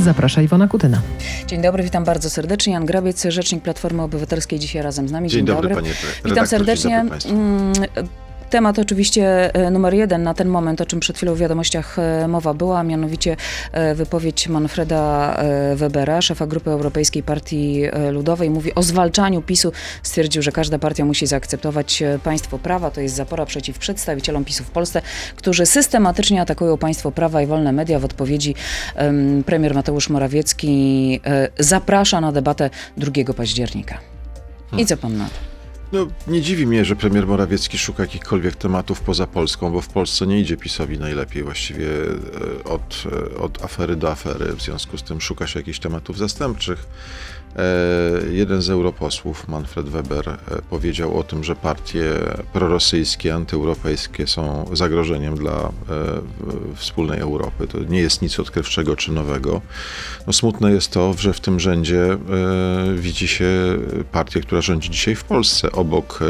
[0.00, 1.00] Zaprasza Iwona Kutyna.
[1.46, 2.72] Dzień dobry, witam bardzo serdecznie.
[2.72, 5.28] Jan Grabiec, rzecznik Platformy Obywatelskiej, dzisiaj razem z nami.
[5.28, 6.30] Dzień, Dzień dobry, dobry, panie redaktor.
[6.30, 7.04] Witam serdecznie.
[8.50, 12.28] Temat oczywiście e, numer jeden na ten moment, o czym przed chwilą w wiadomościach e,
[12.28, 13.36] mowa była, mianowicie
[13.72, 15.36] e, wypowiedź Manfreda
[15.74, 18.50] Webera, szefa Grupy Europejskiej Partii Ludowej.
[18.50, 19.72] Mówi o zwalczaniu PiSu.
[20.02, 22.90] Stwierdził, że każda partia musi zaakceptować państwo prawa.
[22.90, 25.02] To jest zapora przeciw przedstawicielom PiSu w Polsce,
[25.36, 27.98] którzy systematycznie atakują państwo prawa i wolne media.
[27.98, 28.54] W odpowiedzi
[29.46, 31.20] premier Mateusz Morawiecki
[31.58, 33.98] zaprasza na debatę 2 października.
[34.78, 35.59] I co pan na to?
[35.92, 40.26] No, nie dziwi mnie, że premier Morawiecki szuka jakichkolwiek tematów poza Polską, bo w Polsce
[40.26, 43.04] nie idzie PiSowi najlepiej właściwie e, od,
[43.34, 44.52] e, od afery do afery.
[44.56, 46.86] W związku z tym szuka się jakichś tematów zastępczych.
[47.56, 50.36] E, jeden z europosłów, Manfred Weber, e,
[50.70, 52.04] powiedział o tym, że partie
[52.52, 55.70] prorosyjskie, antyeuropejskie są zagrożeniem dla e,
[56.74, 57.66] wspólnej Europy.
[57.66, 59.60] To nie jest nic odkrywczego czy nowego.
[60.26, 62.18] No, smutne jest to, że w tym rzędzie
[62.96, 63.48] widzi się
[64.12, 66.20] partię, która rządzi dzisiaj w Polsce, obok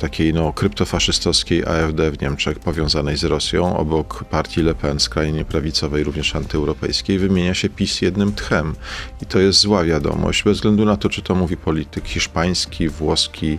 [0.00, 6.04] takiej no, kryptofaszystowskiej AfD w Niemczech, powiązanej z Rosją, obok partii Le Pen, skrajnie prawicowej,
[6.04, 8.74] również antyeuropejskiej, wymienia się PiS jednym tchem.
[9.22, 13.58] I to jest zła wiadomość, bez względu na to, czy to mówi polityk hiszpański, włoski,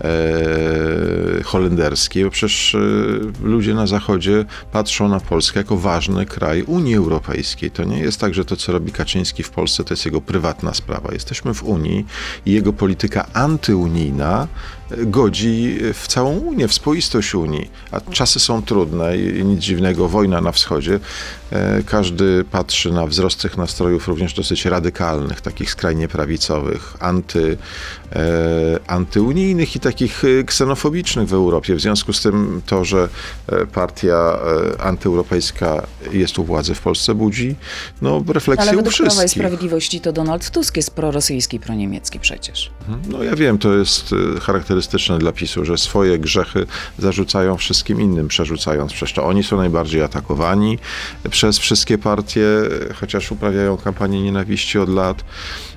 [0.00, 2.78] e, holenderski, bo przecież e,
[3.42, 7.70] ludzie na Zachodzie patrzą na Polskę jako ważny kraj Unii Europejskiej.
[7.70, 10.74] To nie jest tak, że to, co robi Kaczyński w Polsce, to jest jego prywatna
[10.74, 11.12] sprawa.
[11.12, 12.06] Jesteśmy w Unii
[12.46, 14.48] i jego polityka antyunijna
[14.98, 17.70] godzi w całą Unię, w spoistość Unii.
[17.90, 21.00] A czasy są trudne i nic dziwnego, wojna na wschodzie.
[21.50, 27.56] E, każdy patrzy na wzrost tych nastrojów również dosyć radykalnych, takich skrajnie prawicowych, anty,
[28.86, 31.74] antyunijnych i takich e, ksenofobicznych w Europie.
[31.74, 33.08] W związku z tym to, że
[33.72, 34.38] partia
[34.78, 37.54] antyeuropejska jest u władzy w Polsce budzi
[38.02, 39.06] no, refleksję Ale u wszystkich.
[39.06, 42.70] Prawa i Sprawiedliwości to Donald Tusk jest prorosyjski, proniemiecki przecież.
[42.88, 43.12] Mhm.
[43.12, 46.66] No ja wiem, to jest charakterystyczne charakterystyczne dla PiSu, że swoje grzechy
[46.98, 48.92] zarzucają wszystkim innym, przerzucając.
[48.92, 50.78] Przecież to oni są najbardziej atakowani
[51.30, 52.46] przez wszystkie partie,
[53.00, 55.24] chociaż uprawiają kampanię nienawiści od lat.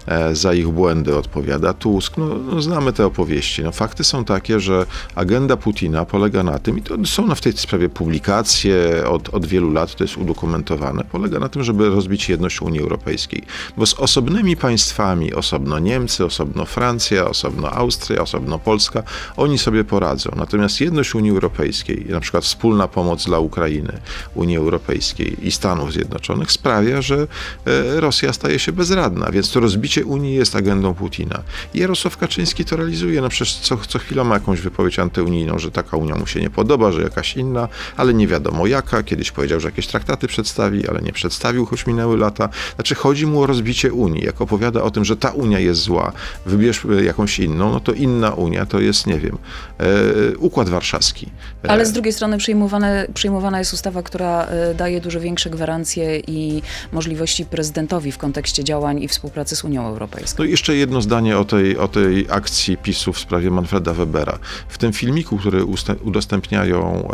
[0.07, 2.17] E, za ich błędy odpowiada Tusk.
[2.17, 3.63] No, no, znamy te opowieści.
[3.63, 4.85] No, fakty są takie, że
[5.15, 9.71] agenda Putina polega na tym, i to są w tej sprawie publikacje od, od wielu
[9.71, 13.43] lat, to jest udokumentowane, polega na tym, żeby rozbić jedność Unii Europejskiej.
[13.77, 19.03] Bo z osobnymi państwami, osobno Niemcy, osobno Francja, osobno Austria, osobno Polska,
[19.37, 20.31] oni sobie poradzą.
[20.35, 23.99] Natomiast jedność Unii Europejskiej, na przykład wspólna pomoc dla Ukrainy,
[24.35, 27.27] Unii Europejskiej i Stanów Zjednoczonych sprawia, że
[27.65, 29.31] e, Rosja staje się bezradna.
[29.31, 31.43] Więc to rozbicie Unii jest agendą Putina.
[31.73, 33.21] Jarosław Kaczyński to realizuje.
[33.21, 36.49] No przecież co, co chwila ma jakąś wypowiedź antyunijną, że taka Unia mu się nie
[36.49, 37.67] podoba, że jakaś inna,
[37.97, 39.03] ale nie wiadomo jaka.
[39.03, 42.49] Kiedyś powiedział, że jakieś traktaty przedstawi, ale nie przedstawił, choć minęły lata.
[42.75, 44.25] Znaczy chodzi mu o rozbicie Unii.
[44.25, 46.11] Jak opowiada o tym, że ta Unia jest zła,
[46.45, 49.37] wybierz e, jakąś inną, no to inna Unia to jest, nie wiem,
[49.79, 51.29] e, Układ Warszawski.
[51.63, 56.19] E, ale z drugiej strony przyjmowane, przyjmowana jest ustawa, która e, daje dużo większe gwarancje
[56.19, 60.35] i możliwości prezydentowi w kontekście działań i współpracy z Unią Europejską.
[60.39, 64.39] No i jeszcze jedno zdanie o tej, o tej akcji PiSu w sprawie Manfreda Webera.
[64.67, 65.65] W tym filmiku, który
[66.03, 67.09] udostępniają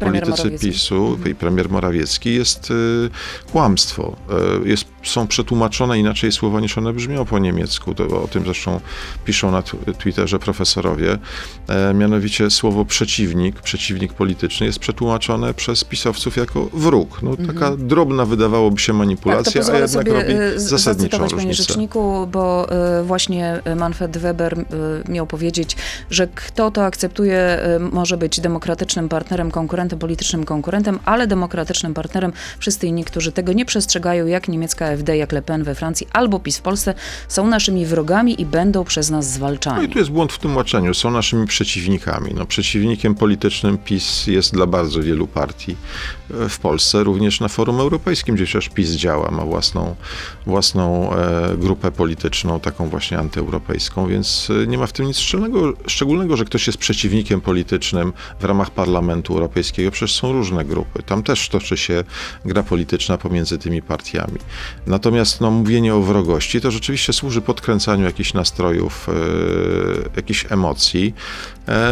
[0.00, 1.30] e, politycy PiSu mhm.
[1.30, 4.16] i premier Morawiecki jest e, kłamstwo.
[4.64, 7.94] E, jest, są przetłumaczone inaczej słowa niż one brzmią po niemiecku.
[7.94, 8.80] To, o tym zresztą
[9.24, 9.62] piszą na
[9.98, 11.18] Twitterze profesorowie.
[11.68, 17.22] E, mianowicie słowo przeciwnik, przeciwnik polityczny jest przetłumaczone przez pisowców jako wróg.
[17.22, 17.88] No, taka mhm.
[17.88, 21.64] drobna wydawałoby się manipulacja, tak, a jednak robi e, zasadniczą różnicę
[22.30, 24.64] bo e, właśnie Manfred Weber e,
[25.12, 25.76] miał powiedzieć,
[26.10, 27.58] że kto to akceptuje,
[27.92, 32.32] może być demokratycznym partnerem, konkurentem, politycznym konkurentem, ale demokratycznym partnerem.
[32.58, 36.40] Wszyscy inni, którzy tego nie przestrzegają, jak niemiecka AfD, jak Le Pen we Francji, albo
[36.40, 36.94] PiS w Polsce,
[37.28, 39.76] są naszymi wrogami i będą przez nas zwalczani.
[39.76, 40.94] No i tu jest błąd w tłumaczeniu.
[40.94, 42.32] Są naszymi przeciwnikami.
[42.34, 45.76] No, przeciwnikiem politycznym PiS jest dla bardzo wielu partii
[46.28, 49.96] w Polsce, również na forum europejskim, gdzie przecież PiS działa, ma własną,
[50.46, 55.72] własną e, grupę polityczną, taką właśnie antyeuropejską, więc e, nie ma w tym nic szczególnego,
[55.86, 59.90] szczególnego, że ktoś jest przeciwnikiem politycznym w ramach Parlamentu Europejskiego.
[59.90, 61.02] Przecież są różne grupy.
[61.02, 62.04] Tam też toczy się
[62.44, 64.38] gra polityczna pomiędzy tymi partiami.
[64.86, 69.12] Natomiast no, mówienie o wrogości to rzeczywiście służy podkręcaniu jakichś nastrojów, e,
[70.16, 71.14] jakichś emocji,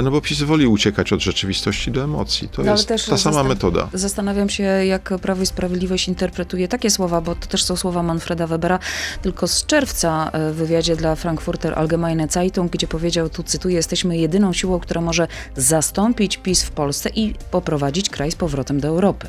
[0.03, 2.49] no bo PiS woli uciekać od rzeczywistości do emocji.
[2.49, 3.89] To no, jest ta sama metoda.
[4.25, 8.47] Zastanawiam się, jak Prawo i Sprawiedliwość interpretuje takie słowa, bo to też są słowa Manfreda
[8.47, 8.79] Webera,
[9.23, 14.19] tylko z czerwca e, w wywiadzie dla Frankfurter Allgemeine Zeitung, gdzie powiedział, tu cytuję, jesteśmy
[14.19, 19.29] jedyną siłą, która może zastąpić PiS w Polsce i poprowadzić kraj z powrotem do Europy.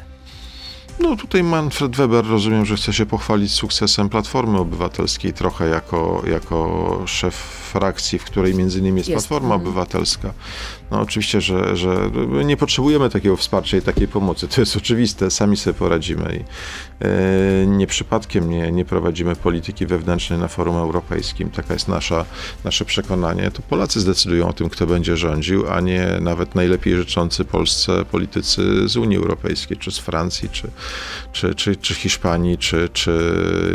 [1.00, 7.02] No tutaj Manfred Weber rozumiem, że chce się pochwalić sukcesem Platformy Obywatelskiej trochę jako, jako
[7.06, 9.28] szef frakcji, w której między innymi jest, jest.
[9.28, 9.62] Platforma mhm.
[9.62, 10.34] Obywatelska.
[10.92, 12.12] No oczywiście, że, że
[12.46, 14.48] nie potrzebujemy takiego wsparcia i takiej pomocy.
[14.48, 16.40] To jest oczywiste, sami sobie poradzimy.
[16.40, 16.44] I,
[17.06, 21.50] e, nie przypadkiem nie, nie prowadzimy polityki wewnętrznej na forum europejskim.
[21.50, 22.26] Taka jest nasza,
[22.64, 23.52] nasze przekonanie.
[23.52, 28.90] To Polacy zdecydują o tym, kto będzie rządził, a nie nawet najlepiej życzący Polsce politycy
[28.90, 30.68] z Unii Europejskiej, czy z Francji, czy,
[31.32, 33.12] czy, czy, czy Hiszpanii, czy, czy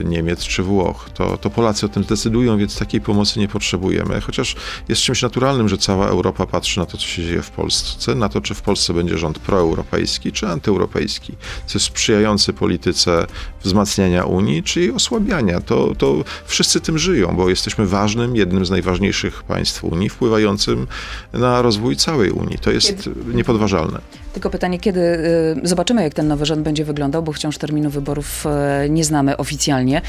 [0.05, 1.11] Niemiec, czy Włoch.
[1.14, 3.49] To, to Polacy o tym zdecydują, więc takiej pomocy nie
[3.90, 4.20] potrzebujemy.
[4.20, 4.56] Chociaż
[4.88, 8.28] jest czymś naturalnym, że cała Europa patrzy na to, co się dzieje w Polsce, na
[8.28, 11.32] to, czy w Polsce będzie rząd proeuropejski, czy antyeuropejski,
[11.66, 13.26] co jest sprzyjający polityce
[13.62, 15.61] wzmacniania Unii, czy jej osłabiania.
[15.61, 20.87] To, to wszyscy tym żyją, bo jesteśmy ważnym, jednym z najważniejszych państw Unii, wpływającym
[21.33, 22.59] na rozwój całej Unii.
[22.59, 23.35] To jest Kiedy?
[23.35, 24.01] niepodważalne.
[24.33, 28.47] Tylko pytanie, kiedy y, zobaczymy, jak ten nowy rząd będzie wyglądał, bo wciąż terminu wyborów
[28.85, 30.03] y, nie znamy oficjalnie.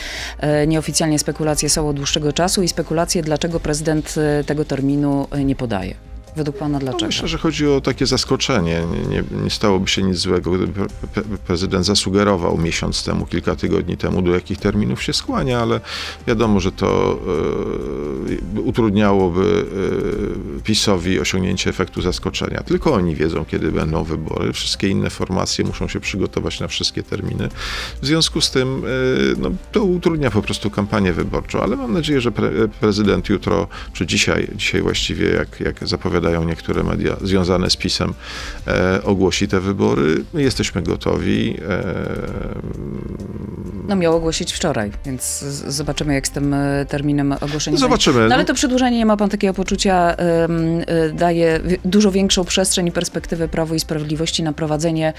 [0.64, 4.16] Y, nieoficjalnie spekulacje są od dłuższego czasu i spekulacje, dlaczego prezydent
[4.46, 6.11] tego terminu nie podaje.
[6.36, 7.02] Według pana dlaczego?
[7.02, 8.82] No myślę, że chodzi o takie zaskoczenie.
[8.92, 10.74] Nie, nie, nie stałoby się nic złego, gdyby
[11.14, 15.82] pre prezydent zasugerował miesiąc temu, kilka tygodni temu, do jakich terminów się skłania, ale
[16.28, 17.20] wiadomo, że to
[18.56, 19.66] e, utrudniałoby
[20.58, 22.64] e, PiSowi osiągnięcie efektu zaskoczenia.
[22.64, 24.54] Tylko oni wiedzą, kiedy będą wybory.
[24.54, 27.50] Wszystkie inne formacje muszą się przygotować na wszystkie terminy.
[28.02, 28.88] W związku z tym e,
[29.38, 34.06] no, to utrudnia po prostu kampanię wyborczą, ale mam nadzieję, że pre prezydent jutro, czy
[34.06, 38.14] dzisiaj, dzisiaj właściwie, jak, jak zapowiada zapowiadają niektóre media związane z PiSem,
[38.68, 40.24] e, ogłosi te wybory.
[40.34, 41.58] My jesteśmy gotowi.
[41.70, 41.84] E,
[43.88, 47.78] no miał ogłosić wczoraj, więc zobaczymy, jak z tym e, terminem ogłoszenia.
[47.78, 48.28] Zobaczymy.
[48.28, 50.16] No ale to przedłużenie, nie ma pan takiego poczucia,
[51.10, 55.14] y, daje dużo większą przestrzeń i perspektywę Prawo i Sprawiedliwości na prowadzenie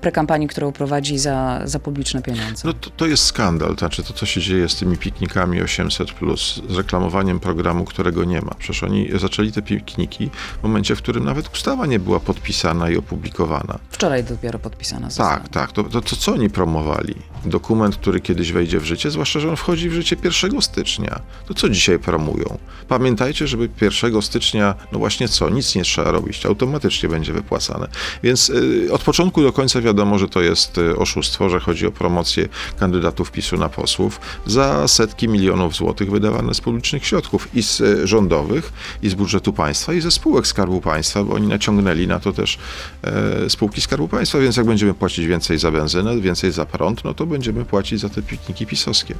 [0.00, 2.62] prekampanii, którą prowadzi za, za publiczne pieniądze.
[2.64, 6.12] No to, to jest skandal, to znaczy to, co się dzieje z tymi piknikami 800+,
[6.12, 8.54] plus, z reklamowaniem programu, którego nie ma.
[8.58, 10.30] Przecież oni zaczęli te pikniki
[10.62, 13.78] momencie, w którym nawet ustawa nie była podpisana i opublikowana.
[13.90, 15.10] Wczoraj dopiero podpisana.
[15.10, 15.30] Została.
[15.30, 15.72] Tak, tak.
[15.72, 17.14] To, to, to co oni promowali?
[17.44, 21.20] Dokument, który kiedyś wejdzie w życie, zwłaszcza, że on wchodzi w życie 1 stycznia.
[21.46, 22.58] To co dzisiaj promują?
[22.88, 27.88] Pamiętajcie, żeby 1 stycznia, no właśnie co, nic nie trzeba robić, automatycznie będzie wypłacane.
[28.22, 31.92] Więc y, od początku do końca wiadomo, że to jest y, oszustwo, że chodzi o
[31.92, 37.80] promocję kandydatów PiSu na posłów za setki milionów złotych wydawane z publicznych środków i z
[37.80, 42.20] y, rządowych, i z budżetu państwa, i ze spółek Skarbu Państwa, bo oni naciągnęli na
[42.20, 42.58] to też
[43.02, 47.14] e, spółki Skarbu Państwa, więc jak będziemy płacić więcej za benzynę, więcej za prąd, no
[47.14, 49.14] to będziemy płacić za te pikniki pisowskie.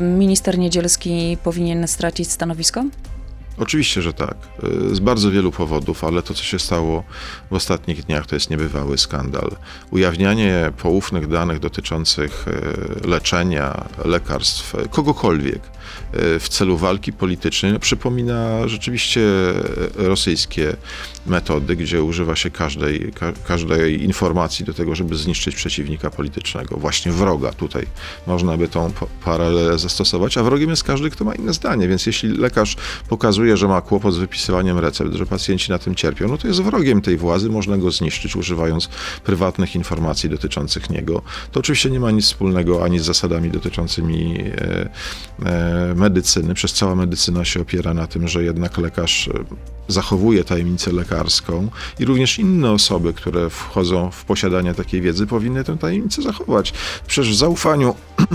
[0.00, 2.84] Minister Niedzielski powinien stracić stanowisko?
[3.62, 4.34] Oczywiście, że tak.
[4.92, 7.04] Z bardzo wielu powodów, ale to, co się stało
[7.50, 9.50] w ostatnich dniach, to jest niebywały skandal.
[9.90, 15.62] Ujawnianie poufnych danych dotyczących e, leczenia, lekarstw, kogokolwiek
[16.12, 19.20] e, w celu walki politycznej przypomina rzeczywiście
[19.94, 20.76] rosyjskie
[21.26, 27.12] metody, gdzie używa się każdej, ka każdej informacji do tego, żeby zniszczyć przeciwnika politycznego, właśnie
[27.12, 27.52] wroga.
[27.52, 27.86] Tutaj
[28.26, 28.92] można by tą
[29.24, 32.76] paralelę zastosować, a wrogiem jest każdy, kto ma inne zdanie, więc jeśli lekarz
[33.08, 36.62] pokazuje, że ma kłopot z wypisywaniem recept, że pacjenci na tym cierpią, no to jest
[36.62, 38.88] wrogiem tej władzy, można go zniszczyć, używając
[39.24, 41.22] prywatnych informacji dotyczących niego.
[41.52, 44.88] To oczywiście nie ma nic wspólnego ani z zasadami dotyczącymi e,
[45.44, 46.54] e, medycyny.
[46.54, 49.32] Przez cała medycyna się opiera na tym, że jednak lekarz e,
[49.88, 55.78] zachowuje tajemnicę lekarską i również inne osoby, które wchodzą w posiadanie takiej wiedzy, powinny tę
[55.78, 56.72] tajemnicę zachować.
[57.06, 57.94] Przecież w zaufaniu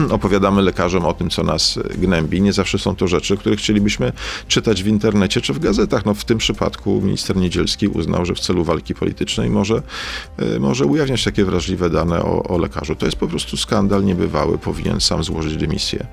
[0.10, 2.42] opowiadamy lekarzom o tym, co nas gnębi.
[2.42, 4.14] Nie zawsze są to rzeczy, które chcielibyśmy
[4.48, 6.06] czytać w internecie czy w gazetach.
[6.06, 9.82] No, w tym przypadku minister Niedzielski uznał, że w celu walki politycznej może,
[10.38, 12.96] e, może ujawniać takie wrażliwe dane o, o lekarzu.
[12.96, 14.58] To jest po prostu skandal niebywały.
[14.58, 16.08] Powinien sam złożyć dymisję.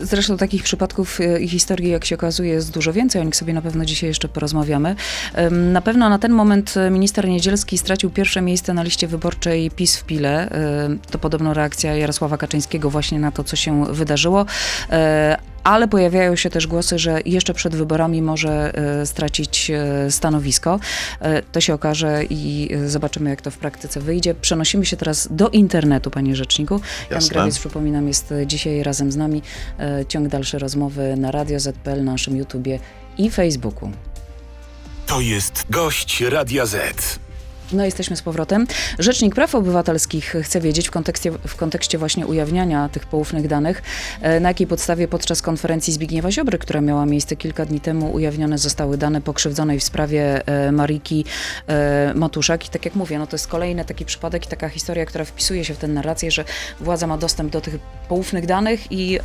[0.00, 3.22] Zresztą takich przypadków e, i historii, jak się okazuje, jest dużo więcej.
[3.22, 4.96] O nich sobie na pewno dzisiaj jeszcze porozmawiamy.
[5.50, 9.96] Na pewno na ten moment e, minister Niedzielski stracił pierwsze miejsce na liście wyborczej PiS
[9.96, 10.50] w Pile.
[11.10, 14.46] To podobno reakcja Jarosława Kaczyńskiego właśnie na to, co się wydarzyło
[15.68, 20.80] ale pojawiają się też głosy, że jeszcze przed wyborami może e, stracić e, stanowisko.
[21.20, 24.34] E, to się okaże i zobaczymy, jak to w praktyce wyjdzie.
[24.34, 26.74] Przenosimy się teraz do internetu, panie rzeczniku.
[26.74, 27.14] Jasne.
[27.14, 29.42] Jan Grawiec, przypominam, jest dzisiaj razem z nami.
[30.08, 32.78] Ciąg dalszy rozmowy na Radio ZPL, naszym YouTubie
[33.18, 33.90] i Facebooku.
[35.06, 37.27] To jest gość Radia Z.
[37.72, 38.66] No jesteśmy z powrotem.
[38.98, 43.82] Rzecznik Praw Obywatelskich chce wiedzieć w kontekście, w kontekście właśnie ujawniania tych poufnych danych,
[44.20, 48.58] e, na jakiej podstawie podczas konferencji Zbigniewa Ziobry, która miała miejsce kilka dni temu, ujawnione
[48.58, 51.24] zostały dane pokrzywdzonej w sprawie e, Mariki
[51.66, 52.66] e, Matuszak.
[52.66, 55.64] I tak jak mówię, no to jest kolejny taki przypadek i taka historia, która wpisuje
[55.64, 56.44] się w tę narrację, że
[56.80, 59.18] władza ma dostęp do tych poufnych danych i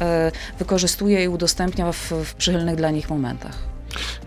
[0.59, 3.72] wykorzystuje i udostępnia w, w przychylnych dla nich momentach.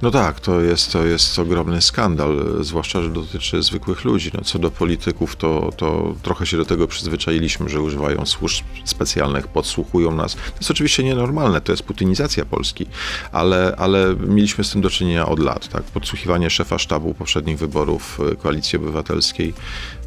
[0.03, 4.31] No tak, to jest, to jest ogromny skandal, zwłaszcza, że dotyczy zwykłych ludzi.
[4.35, 9.49] No, co do polityków, to, to trochę się do tego przyzwyczailiśmy, że używają służb specjalnych,
[9.49, 10.35] podsłuchują nas.
[10.35, 12.87] To jest oczywiście nienormalne, to jest putynizacja Polski,
[13.33, 15.69] ale, ale mieliśmy z tym do czynienia od lat.
[15.69, 15.83] Tak?
[15.83, 19.55] Podsłuchiwanie szefa sztabu poprzednich wyborów e, Koalicji Obywatelskiej,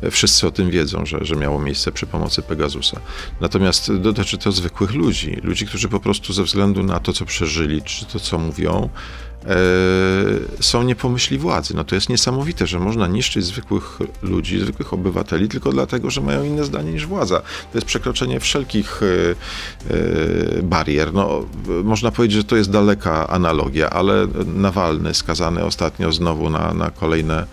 [0.01, 2.99] e, wszyscy o tym wiedzą, że, że miało miejsce przy pomocy Pegasusa.
[3.41, 7.81] Natomiast dotyczy to zwykłych ludzi, ludzi, którzy po prostu ze względu na to, co przeżyli,
[7.81, 8.89] czy to, co mówią,
[9.45, 11.75] E, są niepomyśli władzy.
[11.75, 16.43] No to jest niesamowite, że można niszczyć zwykłych ludzi, zwykłych obywateli tylko dlatego, że mają
[16.43, 17.39] inne zdanie niż władza.
[17.39, 19.05] To jest przekroczenie wszelkich e,
[20.57, 21.13] e, barier.
[21.13, 21.45] No,
[21.83, 27.45] można powiedzieć, że to jest daleka analogia, ale Nawalny skazany ostatnio znowu na, na kolejne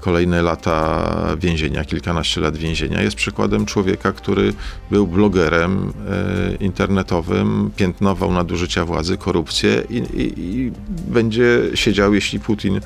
[0.00, 1.08] kolejne lata
[1.40, 4.52] więzienia, kilkanaście lat więzienia, jest przykładem człowieka, który
[4.90, 12.76] był blogerem e, internetowym, piętnował nadużycia władzy, korupcję i, i, i będzie siedział, jeśli Putin
[12.76, 12.80] e,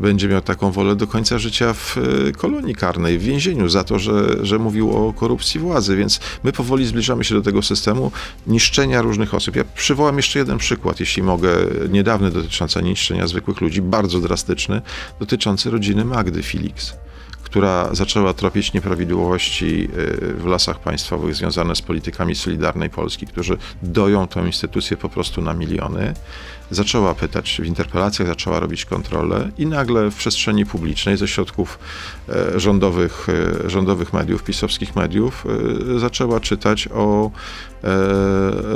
[0.00, 3.98] będzie miał taką wolę do końca życia w e, kolonii karnej, w więzieniu za to,
[3.98, 5.96] że, że mówił o korupcji władzy.
[5.96, 8.12] Więc my powoli zbliżamy się do tego systemu
[8.46, 9.56] niszczenia różnych osób.
[9.56, 11.50] Ja przywołam jeszcze jeden przykład, jeśli mogę,
[11.90, 14.82] niedawny dotyczący niszczenia zwykłych ludzi, bardzo drastyczny,
[15.20, 16.94] dotyczący dotyczący rodziny Magdy Felix,
[17.42, 24.28] która zaczęła tropić nieprawidłowości y, w lasach państwowych związane z politykami Solidarnej Polski, którzy doją
[24.28, 26.14] tę instytucję po prostu na miliony.
[26.70, 31.78] Zaczęła pytać w interpelacjach, zaczęła robić kontrolę i nagle w przestrzeni publicznej ze środków
[32.28, 33.26] e, rządowych,
[33.64, 35.44] e, rządowych mediów, pisowskich mediów,
[35.98, 37.30] zaczęła czytać o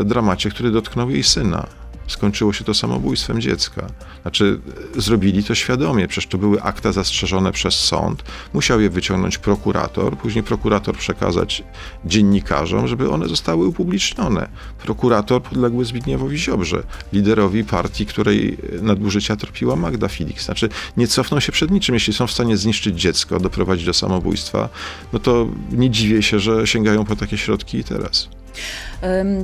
[0.04, 1.66] dramacie, który dotknął jej syna
[2.06, 3.86] skończyło się to samobójstwem dziecka.
[4.22, 4.60] Znaczy,
[4.96, 8.24] zrobili to świadomie, przecież to były akta zastrzeżone przez sąd.
[8.54, 11.62] Musiał je wyciągnąć prokurator, później prokurator przekazać
[12.04, 14.48] dziennikarzom, żeby one zostały upublicznione.
[14.82, 16.82] Prokurator podległy Zbigniewowi Ziobrze,
[17.12, 20.44] liderowi partii, której nadużycia tropiła Magda Felix.
[20.44, 21.94] Znaczy, nie cofną się przed niczym.
[21.94, 24.68] Jeśli są w stanie zniszczyć dziecko, doprowadzić do samobójstwa,
[25.12, 28.28] no to nie dziwię się, że sięgają po takie środki i teraz.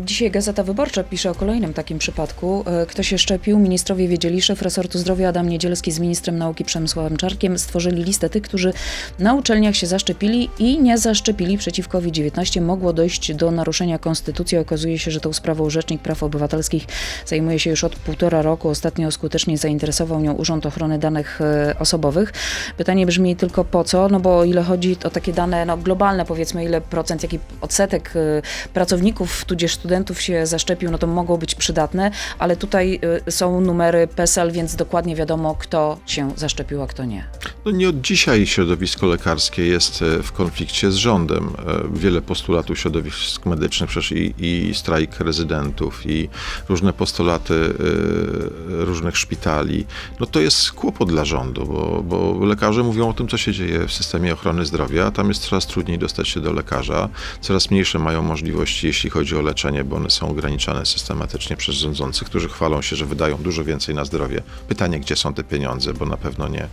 [0.05, 2.65] Dzisiaj Gazeta Wyborcza pisze o kolejnym takim przypadku.
[2.67, 3.59] E, kto się szczepił?
[3.59, 8.43] Ministrowie wiedzieli, szef resortu zdrowia Adam Niedzielski z ministrem nauki Przemysławem Czarkiem stworzyli listę tych,
[8.43, 8.73] którzy
[9.19, 12.61] na uczelniach się zaszczepili i nie zaszczepili przeciw COVID-19.
[12.61, 14.59] Mogło dojść do naruszenia konstytucji.
[14.59, 16.87] Okazuje się, że tą sprawą Rzecznik Praw Obywatelskich
[17.27, 18.69] zajmuje się już od półtora roku.
[18.69, 22.33] Ostatnio skutecznie zainteresował nią Urząd Ochrony Danych e, Osobowych.
[22.77, 24.09] Pytanie brzmi tylko po co?
[24.09, 28.43] No bo ile chodzi o takie dane no, globalne, powiedzmy, ile procent, jaki odsetek e,
[29.45, 34.53] tudzież studentów się zaszczepił, no to mogą być przydatne, ale tutaj y, są numery PESEL,
[34.53, 37.25] więc dokładnie wiadomo, kto się zaszczepił, a kto nie.
[37.65, 41.49] No nie od dzisiaj środowisko lekarskie jest e, w konflikcie z rządem.
[41.49, 46.29] E, wiele postulatów środowisk medycznych, przecież i, i strajk rezydentów, i
[46.69, 47.75] różne postulaty
[48.69, 49.87] różnych szpitali.
[50.21, 53.87] No to jest kłopot dla rządu, bo, bo lekarze mówią o tym, co się dzieje
[53.87, 55.11] w systemie ochrony zdrowia.
[55.11, 57.09] Tam jest coraz trudniej dostać się do lekarza,
[57.41, 61.75] coraz mniejsze mają możliwości, jeśli chodzi chodzi o leczenie, bo one są ograniczane systematycznie przez
[61.75, 64.43] rządzących, którzy chwalą się, że wydają dużo więcej na zdrowie.
[64.69, 66.69] Pytanie, gdzie są te pieniądze, bo na pewno nie,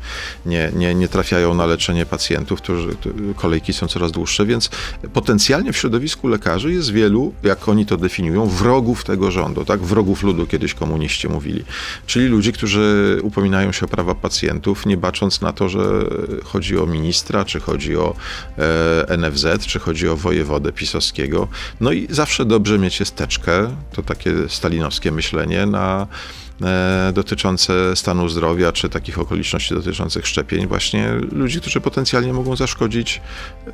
[0.46, 2.96] nie, nie, nie trafiają na leczenie pacjentów, którzy,
[3.36, 4.70] kolejki są coraz dłuższe, więc
[5.14, 9.80] potencjalnie w środowisku lekarzy jest wielu, jak oni to definiują, wrogów tego rządu, tak?
[9.80, 11.64] Wrogów ludu, kiedyś komuniści mówili.
[12.08, 15.80] Czyli ludzi, którzy upominają się o prawa pacjentów, nie bacząc na to, że
[16.44, 18.16] chodzi o ministra, czy chodzi o
[18.58, 21.48] e, NFZ, czy chodzi o wojewodę pisowskiego.
[21.82, 23.16] No i zawsze dobrze mieć jest
[23.94, 26.08] to takie stalinowskie myślenie, na
[27.14, 33.22] dotyczące stanu zdrowia, czy takich okoliczności dotyczących szczepień, właśnie ludzi, którzy potencjalnie mogą zaszkodzić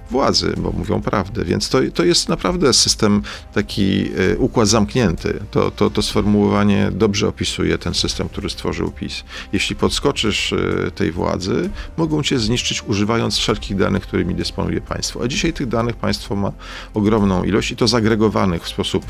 [0.10, 1.46] władzy, bo mówią prawdę.
[1.46, 3.22] Więc to, to jest naprawdę system
[3.54, 5.40] taki e, układ zamknięty.
[5.52, 9.24] To, to, to sformułowanie dobrze opisuje ten system, który stworzył PiS.
[9.54, 15.22] Jeśli podskoczysz e, tej władzy, mogą cię zniszczyć używając wszelkich danych, którymi dysponuje państwo.
[15.24, 16.52] A dzisiaj tych danych państwo ma
[16.94, 19.06] ogromną ilość i to zagregowanych w sposób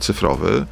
[0.00, 0.66] cyfrowy,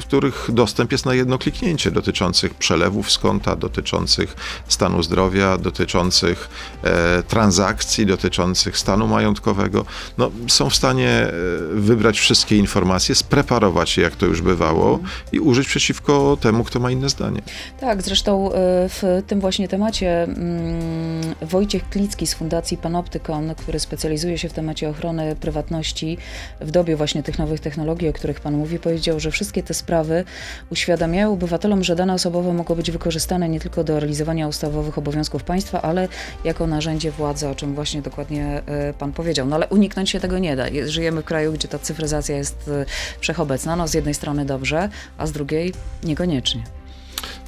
[0.00, 4.36] w których dostęp jest na jedno kliknięcie dotyczących przelewów z konta, dotyczących
[4.68, 6.48] stanu zdrowia, dotyczących
[6.82, 9.84] e, transakcji, dotyczących stanu majątkowego.
[10.18, 11.32] No, są w stanie e,
[11.74, 14.98] wybrać wszystkie informacje, spreparować je, jak to już bywało,
[15.32, 17.42] i użyć przeciwko temu, kto ma inne zdanie.
[17.80, 24.38] Tak, zresztą e, w tym właśnie temacie mm, Wojciech Klicki z Fundacji Panoptykon, który specjalizuje
[24.38, 26.18] się w temacie ochrony prywatności
[26.60, 30.24] w dobie właśnie tych nowych technologii, o których Pan mówi, powiedział, że wszystkie te sprawy
[30.70, 35.82] uświadamiają obywatelom, że dane osobowe mogą być wykorzystane nie tylko do realizowania ustawowych obowiązków państwa,
[35.82, 36.08] ale
[36.44, 39.46] jako narzędzie władzy, o czym właśnie dokładnie e, Pan powiedział.
[39.46, 40.68] No ale uniknąć się tego nie da.
[40.68, 42.84] Je- Żyjemy w kraju, gdzie ta cyfryzacja jest e,
[43.20, 43.76] wszechobecna.
[43.76, 44.88] No z jednej strony dobrze,
[45.18, 45.72] a z drugiej
[46.04, 46.62] niekoniecznie.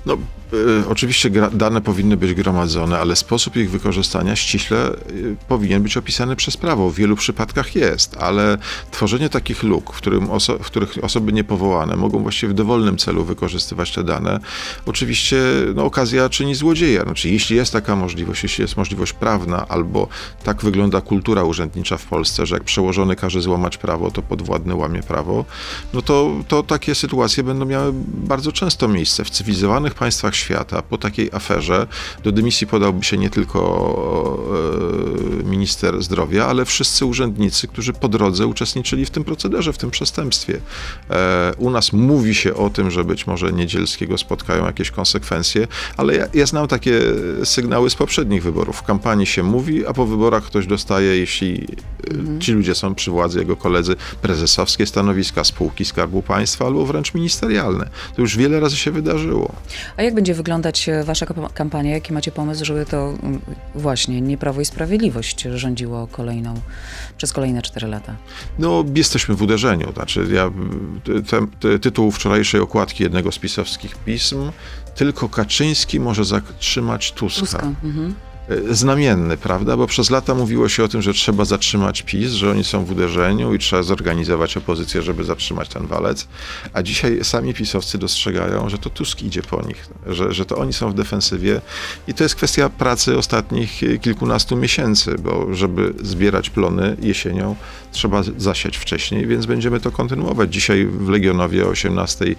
[0.08, 0.16] No,
[0.52, 6.36] y, oczywiście dane powinny być gromadzone, ale sposób ich wykorzystania ściśle y, powinien być opisany
[6.36, 6.90] przez prawo.
[6.90, 8.58] W wielu przypadkach jest, ale
[8.90, 13.24] tworzenie takich luk, w, którym oso- w których osoby niepowołane mogą właściwie w dowolnym celu
[13.24, 14.40] wykorzystywać te dane,
[14.86, 15.36] oczywiście
[15.74, 17.02] no, okazja czyni złodzieja.
[17.02, 20.08] Znaczy, jeśli jest taka możliwość, jeśli jest możliwość prawna, albo
[20.44, 25.02] tak wygląda kultura urzędnicza w Polsce, że jak przełożony każe złamać prawo, to podwładny łamie
[25.02, 25.44] prawo,
[25.94, 30.82] no to, to takie sytuacje będą miały bardzo często miejsce w cywilizowanych państwach świata.
[30.82, 31.86] Po takiej aferze
[32.24, 33.58] do dymisji podałby się nie tylko
[35.40, 39.90] e, minister zdrowia, ale wszyscy urzędnicy, którzy po drodze uczestniczyli w tym procederze, w tym
[39.90, 40.60] przestępstwie.
[41.10, 46.16] E, u nas mówi się o tym, że być może Niedzielskiego spotkają jakieś konsekwencje, ale
[46.16, 47.00] ja, ja znam takie
[47.44, 48.76] sygnały z poprzednich wyborów.
[48.76, 51.66] W kampanii się mówi, a po wyborach ktoś dostaje, jeśli
[52.36, 57.14] e, ci ludzie są przy władzy, jego koledzy, prezesowskie stanowiska, spółki Skarbu Państwa albo wręcz
[57.14, 57.88] ministerialne.
[58.16, 59.52] To już wiele razy się wydarzyło.
[59.96, 61.90] A jak będzie wyglądać e, wasza kamp- kampania?
[61.90, 63.40] Jaki macie pomysł, żeby to mm,
[63.74, 66.54] właśnie nie Prawo i Sprawiedliwość rządziło kolejną,
[67.16, 68.16] przez kolejne 4 lata?
[68.58, 69.92] No, jesteśmy w uderzeniu.
[69.92, 70.50] Znaczy, ja,
[71.30, 74.50] te, te, tytuł wczorajszej okładki jednego z pisowskich pism,
[74.94, 77.40] tylko Kaczyński może zatrzymać Tuska.
[77.40, 77.72] Tuska.
[77.84, 78.14] Mhm.
[78.48, 79.76] E, Znamienny, prawda?
[79.76, 82.90] Bo przez lata mówiło się o tym, że trzeba zatrzymać PiS, że oni są w
[82.90, 86.28] uderzeniu i trzeba zorganizować opozycję, żeby zatrzymać ten walec.
[86.72, 90.72] A dzisiaj sami pisowcy dostrzegają, że to Tusk idzie po nich, że, że to oni
[90.72, 91.60] są w defensywie
[92.08, 97.56] i to jest kwestia pracy ostatnich kilkunastu miesięcy, bo żeby zbierać plony jesienią,
[97.92, 100.52] trzeba zasiać wcześniej, więc będziemy to kontynuować.
[100.52, 102.34] Dzisiaj w Legionowie o 18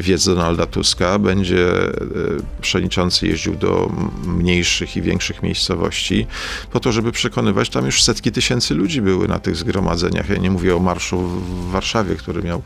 [0.00, 1.92] wiec Donalda Tuska będzie e,
[2.60, 3.92] przewodniczący jeździł do
[4.26, 6.26] mniejszych i większych miejscowości
[6.72, 10.28] po to, żeby przekonywać, tam już setki tysięcy ludzi były na tych zgromadzeniach.
[10.28, 12.62] Ja nie mówię o marszu w Warszawie, który miał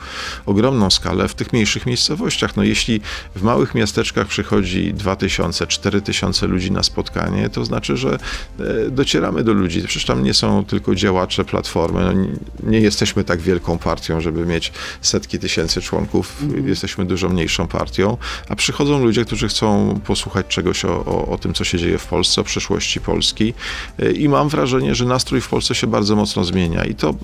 [0.46, 2.56] ogromną skalę, w tych mniejszych miejscowościach.
[2.56, 3.00] No jeśli
[3.36, 8.18] w małych miasteczkach przychodzi 2000, 4000 ludzi na spotkanie, to znaczy, że
[8.60, 9.82] e, docieramy do ludzi.
[9.82, 12.00] Przecież tam nie są tylko działacze Platformy.
[12.00, 12.17] No,
[12.62, 16.42] nie- jesteśmy tak wielką partią, żeby mieć setki tysięcy członków.
[16.66, 18.16] Jesteśmy dużo mniejszą partią,
[18.48, 22.06] a przychodzą ludzie, którzy chcą posłuchać czegoś o, o, o tym, co się dzieje w
[22.06, 23.54] Polsce, o przyszłości Polski.
[23.98, 27.14] E, I mam wrażenie, że nastrój w Polsce się bardzo mocno zmienia i to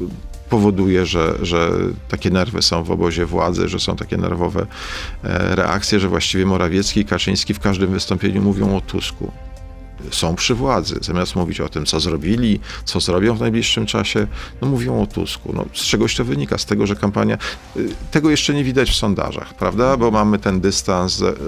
[0.50, 1.70] powoduje, że, że
[2.08, 4.66] takie nerwy są w obozie władzy, że są takie nerwowe
[5.24, 9.32] e, reakcje, że właściwie Morawiecki i Kaczyński w każdym wystąpieniu mówią o Tusku
[10.10, 10.98] są przy władzy.
[11.02, 14.26] Zamiast mówić o tym, co zrobili, co zrobią w najbliższym czasie,
[14.60, 15.52] no mówią o Tusku.
[15.54, 16.58] No, z czegoś to wynika?
[16.58, 17.38] Z tego, że kampania...
[17.76, 19.96] y, Tego jeszcze nie widać w sondażach, prawda?
[19.96, 21.14] Bo mamy ten dystans.
[21.16, 21.38] Z,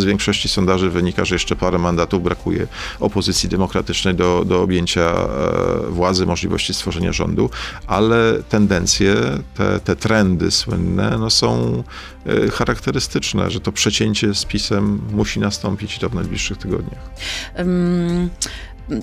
[0.00, 2.66] z większości sondaży wynika, że jeszcze parę mandatów brakuje
[3.00, 7.50] opozycji demokratycznej do, do objęcia e, władzy, możliwości stworzenia rządu,
[7.86, 9.14] ale tendencje,
[9.54, 11.82] te, te trendy słynne, no są
[12.52, 17.10] charakterystyczne, że to przecięcie z PiSem musi nastąpić i to w najbliższych tygodniach.
[17.58, 18.30] Ym,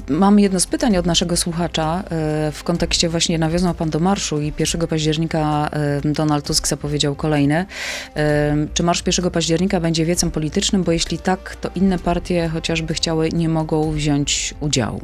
[0.10, 4.42] Mam jedno z pytań od naszego słuchacza e, w kontekście właśnie nawiązał pan do marszu
[4.42, 7.66] i 1 października e, Donald Tusk zapowiedział kolejne.
[8.16, 12.94] E, Czy marsz 1 października będzie wiecem politycznym, bo jeśli tak, to inne partie chociażby
[12.94, 15.02] chciały, nie mogą wziąć udziału.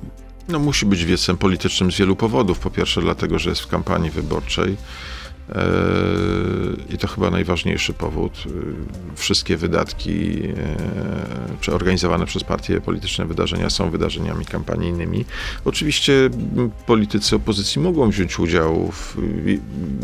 [0.48, 2.60] No, musi być wiecem politycznym z wielu powodów.
[2.60, 4.78] Po pierwsze, dlatego, że jest w kampanii wyborczej.
[5.50, 8.44] Eee, I to chyba najważniejszy powód.
[8.46, 8.54] Eee,
[9.16, 10.56] Wszystkie wydatki eee,
[11.62, 15.26] czy organizowane przez partie polityczne wydarzenia są wydarzeniami kampanijnymi.
[15.66, 16.30] Oczywiście
[16.86, 19.18] politycy opozycji mogą wziąć udział w,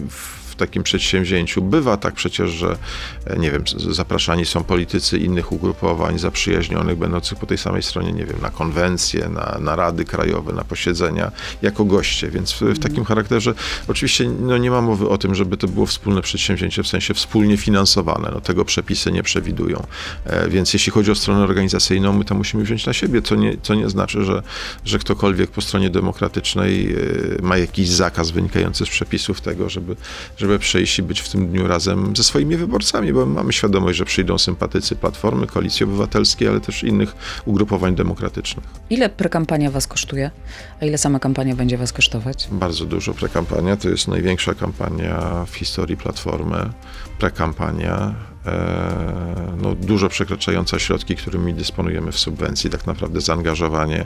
[0.10, 1.62] w takim przedsięwzięciu.
[1.62, 2.78] Bywa tak przecież, że
[3.26, 8.26] e, nie wiem, zapraszani są politycy innych ugrupowań zaprzyjaźnionych, będących po tej samej stronie, nie
[8.26, 13.06] wiem, na konwencje, na, na rady krajowe, na posiedzenia, jako goście, więc w, w takim
[13.06, 13.54] charakterze
[13.88, 17.58] oczywiście no, nie ma mowy o tym, żeby to było wspólne przedsięwzięcie, w sensie wspólnie
[17.58, 18.32] finansowane.
[18.34, 19.84] No, tego przepisy nie przewidują.
[20.26, 23.58] E, więc jeśli chodzi o stronę organizacyjną, my to musimy wziąć na siebie, co nie,
[23.62, 24.44] co nie znaczy, że,
[24.86, 29.96] że ktokolwiek po stronie demokratycznej e, ma jakiś zakaz wynikający z przepisów tego, żeby,
[30.38, 33.98] żeby żeby przyjść i być w tym dniu razem ze swoimi wyborcami, bo mamy świadomość,
[33.98, 38.66] że przyjdą sympatycy Platformy, Koalicji Obywatelskiej, ale też innych ugrupowań demokratycznych.
[38.90, 40.32] Ile prekampania was kosztuje?
[40.82, 42.48] A ile sama kampania będzie was kosztować?
[42.52, 43.78] Bardzo dużo prekampania.
[43.78, 46.70] To jest największa kampania w historii Platformy.
[47.20, 48.16] Prekampania
[49.62, 52.70] no, dużo przekraczająca środki, którymi dysponujemy w subwencji.
[52.70, 54.06] Tak naprawdę zaangażowanie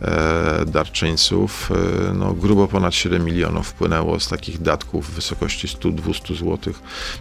[0.00, 1.70] e, darczyńców,
[2.10, 6.74] e, no, grubo ponad 7 milionów wpłynęło z takich datków w wysokości 100-200 zł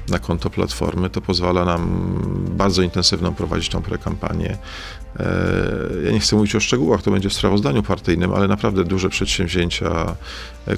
[0.10, 1.10] na konto Platformy.
[1.10, 2.14] To pozwala nam
[2.58, 4.58] bardzo intensywną prowadzić tą prekampanię.
[6.06, 10.16] Ja nie chcę mówić o szczegółach, to będzie w sprawozdaniu partyjnym, ale naprawdę duże przedsięwzięcia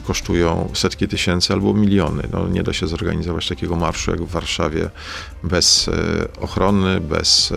[0.04, 2.24] kosztują setki tysięcy albo miliony.
[2.32, 4.90] No, nie da się zorganizować takiego marszu jak w Warszawie
[5.44, 7.54] bez e, ochrony, bez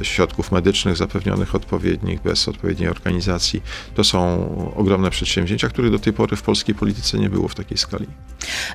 [0.00, 3.62] e, środków medycznych zapewnionych odpowiednich, bez odpowiedniej organizacji.
[3.94, 7.78] To są ogromne przedsięwzięcia, których do tej pory w polskiej polityce nie było w takiej
[7.78, 8.06] skali.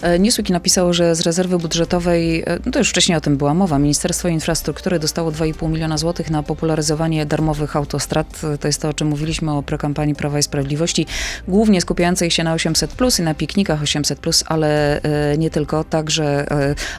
[0.01, 3.79] E, Newsweek napisało, że z rezerwy budżetowej, no to już wcześniej o tym była mowa,
[3.79, 8.41] Ministerstwo Infrastruktury dostało 2,5 miliona złotych na popularyzowanie darmowych autostrad.
[8.59, 11.05] To jest to, o czym mówiliśmy o prekampanii Prawa i Sprawiedliwości,
[11.47, 15.01] głównie skupiającej się na 800 plus i na piknikach 800 plus, ale
[15.37, 16.45] nie tylko, także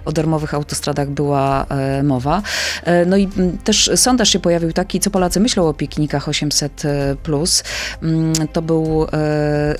[0.04, 1.66] o darmowych autostradach była
[2.02, 2.42] mowa.
[2.84, 3.28] E, no i
[3.64, 6.84] też sondaż się pojawił taki, co Polacy myślą o piknikach 800.
[6.84, 7.64] E, plus.
[8.02, 9.06] Mm, to był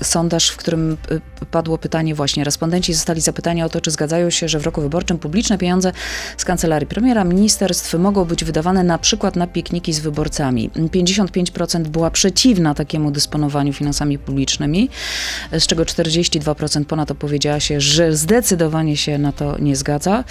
[0.01, 0.97] sondaż, w którym
[1.51, 2.43] padło pytanie właśnie.
[2.43, 5.91] Respondenci zostali zapytani o to, czy zgadzają się, że w roku wyborczym publiczne pieniądze
[6.37, 10.69] z kancelarii premiera, ministerstw mogą być wydawane na przykład na pikniki z wyborcami.
[10.69, 14.89] 55% była przeciwna takiemu dysponowaniu finansami publicznymi,
[15.51, 20.23] z czego 42% ponad opowiedziała się, że zdecydowanie się na to nie zgadza,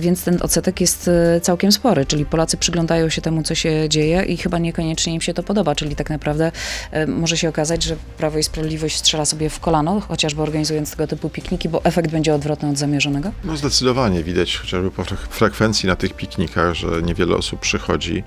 [0.00, 4.22] więc ten odsetek jest e, całkiem spory, czyli Polacy przyglądają się temu, co się dzieje
[4.22, 6.52] i chyba niekoniecznie im się to podoba, czyli tak naprawdę
[6.90, 11.06] e, może się okazać, że Prawo i Sprawiedliwość strzela sobie w kolano, chociażby organizując tego
[11.06, 13.32] typu pikniki, bo efekt będzie odwrotny od zamierzonego?
[13.44, 18.24] No zdecydowanie widać chociażby po frekwencji na tych piknikach, że niewiele osób przychodzi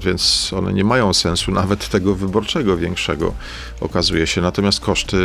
[0.00, 3.34] więc one nie mają sensu nawet tego wyborczego większego,
[3.80, 4.40] okazuje się.
[4.40, 5.16] Natomiast koszty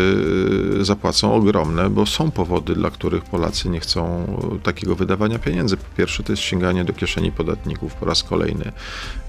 [0.81, 4.27] e, zapłacą ogromne, bo są powody, dla których Polacy nie chcą
[4.63, 5.77] takiego wydawania pieniędzy.
[5.77, 8.71] Po pierwsze, to jest sięganie do kieszeni podatników po raz kolejny.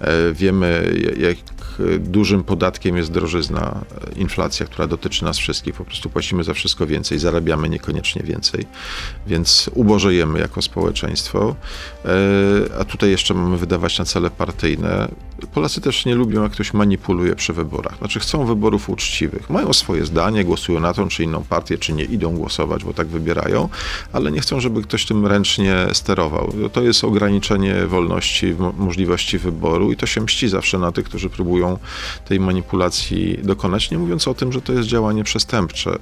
[0.00, 1.36] E, wiemy, jak
[1.98, 3.80] dużym podatkiem jest drożyzna,
[4.16, 5.74] inflacja, która dotyczy nas wszystkich.
[5.74, 8.66] Po prostu płacimy za wszystko więcej, zarabiamy niekoniecznie więcej,
[9.26, 11.56] więc ubożejemy jako społeczeństwo.
[12.80, 15.08] A tutaj jeszcze mamy wydawać na cele partyjne uh,
[15.46, 17.98] Polacy też nie lubią, jak ktoś manipuluje przy wyborach.
[17.98, 19.50] Znaczy chcą wyborów uczciwych.
[19.50, 23.06] Mają swoje zdanie, głosują na tą czy inną partię, czy nie idą głosować, bo tak
[23.06, 23.68] wybierają,
[24.12, 26.52] ale nie chcą, żeby ktoś tym ręcznie sterował.
[26.72, 31.78] To jest ograniczenie wolności, możliwości wyboru i to się mści zawsze na tych, którzy próbują
[32.24, 35.90] tej manipulacji dokonać, nie mówiąc o tym, że to jest działanie przestępcze.
[35.90, 35.98] E,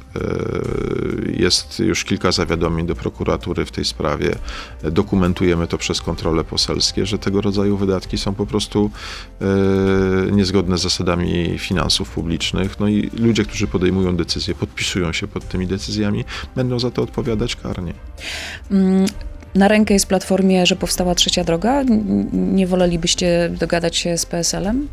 [1.33, 4.37] jest już kilka zawiadomień do prokuratury w tej sprawie.
[4.83, 8.90] Dokumentujemy to przez kontrole poselskie, że tego rodzaju wydatki są po prostu
[10.32, 12.80] niezgodne z zasadami finansów publicznych.
[12.80, 16.24] No i ludzie, którzy podejmują decyzje, podpisują się pod tymi decyzjami,
[16.56, 17.92] będą za to odpowiadać karnie.
[18.70, 19.06] Mm,
[19.54, 21.82] na rękę jest Platformie, że powstała trzecia droga?
[22.32, 24.88] Nie wolelibyście dogadać się z PSL-em?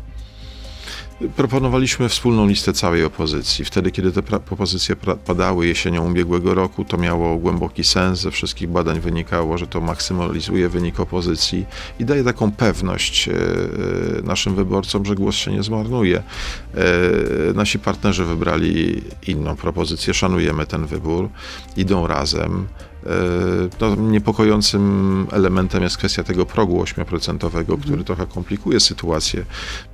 [1.36, 3.64] Proponowaliśmy wspólną listę całej opozycji.
[3.64, 8.20] Wtedy, kiedy te propozycje padały jesienią ubiegłego roku, to miało głęboki sens.
[8.20, 11.66] Ze wszystkich badań wynikało, że to maksymalizuje wynik opozycji
[11.98, 16.22] i daje taką pewność e, e, naszym wyborcom, że głos się nie zmarnuje.
[16.74, 21.28] E, nasi partnerzy wybrali inną propozycję, szanujemy ten wybór,
[21.76, 22.66] idą razem.
[23.80, 28.04] No, niepokojącym elementem jest kwestia tego progu 8%, który mhm.
[28.04, 29.44] trochę komplikuje sytuację.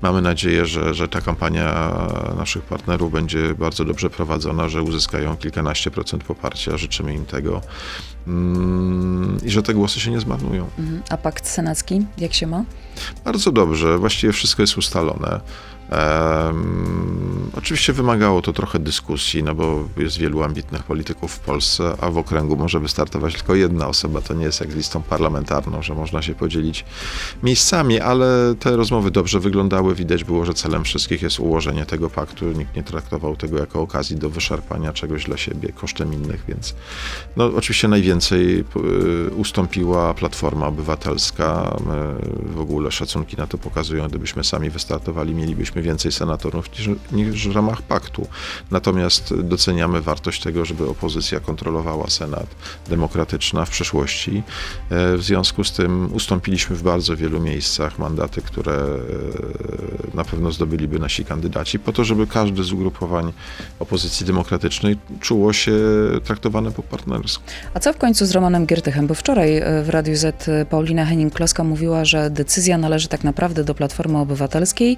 [0.02, 1.92] Mamy nadzieję, że, że ta kampania
[2.36, 6.76] naszych partnerów będzie bardzo dobrze prowadzona, że uzyskają kilkanaście procent poparcia.
[6.76, 7.60] Życzymy im tego
[8.26, 10.66] mm, i że te głosy się nie zmarnują.
[10.78, 11.02] Mhm.
[11.08, 12.64] A pakt senacki, jak się ma?
[13.24, 13.98] Bardzo dobrze.
[13.98, 15.40] Właściwie wszystko jest ustalone.
[15.90, 22.10] Um, oczywiście wymagało to trochę dyskusji, no bo jest wielu ambitnych polityków w Polsce, a
[22.10, 24.20] w okręgu może wystartować tylko jedna osoba.
[24.20, 26.84] To nie jest jak z listą parlamentarną, że można się podzielić
[27.42, 29.94] miejscami, ale te rozmowy dobrze wyglądały.
[29.94, 32.44] Widać było, że celem wszystkich jest ułożenie tego paktu.
[32.44, 36.74] Nikt nie traktował tego jako okazji do wyszarpania czegoś dla siebie kosztem innych, więc
[37.36, 38.64] no, oczywiście najwięcej
[39.28, 41.76] y, ustąpiła Platforma Obywatelska.
[42.46, 44.08] W ogóle szacunki na to pokazują.
[44.08, 48.26] Gdybyśmy sami wystartowali, mielibyśmy mieliśmy więcej senatorów niż, niż w ramach paktu.
[48.70, 52.46] Natomiast doceniamy wartość tego, żeby opozycja kontrolowała Senat
[52.88, 54.42] demokratyczna w przeszłości.
[54.90, 60.52] E, w związku z tym ustąpiliśmy w bardzo wielu miejscach mandaty, które e, na pewno
[60.52, 63.32] zdobyliby nasi kandydaci, po to, żeby każdy z ugrupowań
[63.78, 65.72] opozycji demokratycznej czuło się
[66.24, 67.42] traktowane po partnersku.
[67.74, 69.06] A co w końcu z Romanem Giertychem?
[69.06, 73.74] Bo wczoraj e, w Radiu Z Paulina Henning-Kloska mówiła, że decyzja należy tak naprawdę do
[73.74, 74.96] Platformy Obywatelskiej.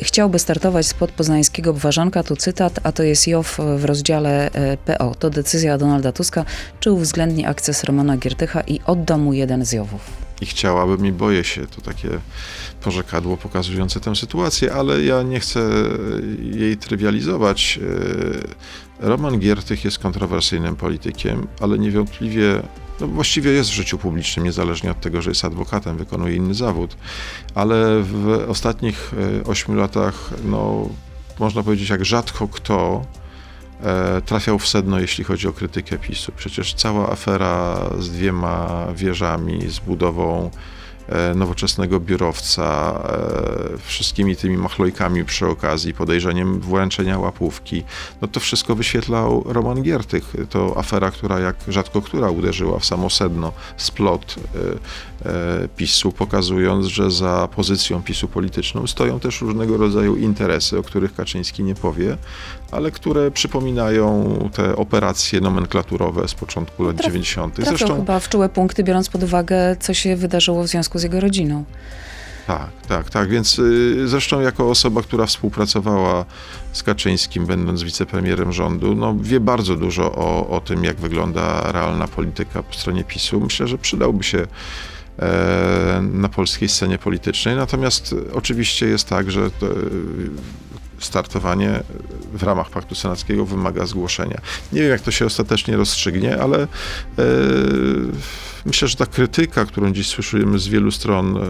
[0.00, 4.50] Chciałby startować spod poznańskiego Bważanka, tu cytat, a to jest JOW w rozdziale
[4.84, 5.14] PO.
[5.14, 6.44] To decyzja Donalda Tuska,
[6.80, 10.28] czy uwzględni akces Romana Giertycha i odda mu jeden z JOWów.
[10.40, 12.08] I chciałabym i boję się, to takie
[12.82, 15.60] porzekadło pokazujące tę sytuację, ale ja nie chcę
[16.42, 17.80] jej trywializować.
[19.00, 22.62] Roman Giertych jest kontrowersyjnym politykiem, ale niewątpliwie
[23.00, 26.96] no właściwie jest w życiu publicznym, niezależnie od tego, że jest adwokatem, wykonuje inny zawód,
[27.54, 30.88] ale w ostatnich e, ośmiu latach, no,
[31.38, 33.04] można powiedzieć, jak rzadko kto
[33.82, 36.32] e, trafiał w sedno, jeśli chodzi o krytykę PiSu.
[36.36, 40.50] Przecież cała afera z dwiema wieżami, z budową
[41.34, 42.98] nowoczesnego biurowca,
[43.74, 47.84] e, wszystkimi tymi machlojkami przy okazji, podejrzeniem włączenia łapówki.
[48.20, 50.34] No to wszystko wyświetlał Roman Giertych.
[50.50, 55.17] To afera, która jak rzadko która uderzyła w samo sedno, splot e,
[55.76, 61.62] PiSu, pokazując, że za pozycją PiSu polityczną stoją też różnego rodzaju interesy, o których Kaczyński
[61.62, 62.16] nie powie,
[62.70, 67.56] ale które przypominają te operacje nomenklaturowe z początku lat Traf, 90.
[67.56, 71.20] Zresztą chyba w czułe punkty, biorąc pod uwagę, co się wydarzyło w związku z jego
[71.20, 71.64] rodziną.
[72.48, 73.28] Tak, tak, tak.
[73.28, 76.24] Więc y, zresztą jako osoba, która współpracowała
[76.72, 82.08] z Kaczyńskim, będąc wicepremierem rządu, no, wie bardzo dużo o, o tym, jak wygląda realna
[82.08, 83.40] polityka po stronie PiSu.
[83.40, 84.46] Myślę, że przydałby się e,
[86.02, 87.56] na polskiej scenie politycznej.
[87.56, 89.66] Natomiast oczywiście jest tak, że to,
[91.00, 91.80] startowanie
[92.32, 94.40] w ramach Paktu Senackiego wymaga zgłoszenia.
[94.72, 96.66] Nie wiem, jak to się ostatecznie rozstrzygnie, ale e,
[98.66, 101.40] myślę, że ta krytyka, którą dziś słyszymy z wielu stron e,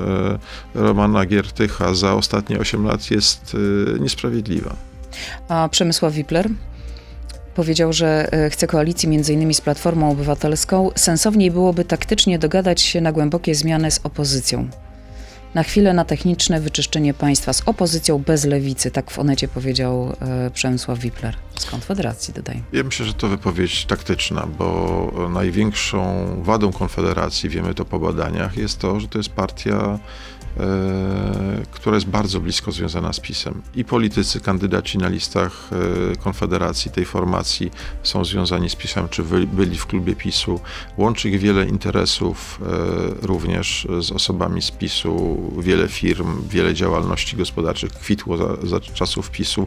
[0.75, 3.57] Romana Giertycha za ostatnie 8 lat jest
[3.97, 4.77] e, niesprawiedliwa.
[5.49, 6.49] A Przemysław Wipler?
[7.59, 9.55] Powiedział, że e, chce koalicji m.in.
[9.55, 10.91] z Platformą Obywatelską.
[10.97, 14.69] Sensowniej byłoby taktycznie dogadać się na głębokie zmiany z opozycją
[15.55, 20.51] na chwilę na techniczne wyczyszczenie państwa z opozycją bez lewicy, tak w Onecie powiedział e,
[20.51, 22.63] Przemysław Wipler z Konfederacji, dodaj.
[22.73, 28.79] Ja myślę, że to wypowiedź taktyczna, bo największą wadą Konfederacji, wiemy to po badaniach, jest
[28.79, 29.99] to, że to jest partia
[31.71, 33.63] która jest bardzo blisko związana z PiSem.
[33.75, 35.71] I politycy, kandydaci na listach
[36.13, 37.71] e, Konfederacji, tej formacji
[38.03, 40.61] są związani z PiSem, czy byli w klubie PiSu.
[40.97, 42.61] Łączy ich wiele interesów,
[43.23, 49.31] e, również z osobami z PiSu, wiele firm, wiele działalności gospodarczych kwitło za, za czasów
[49.31, 49.67] PiSu,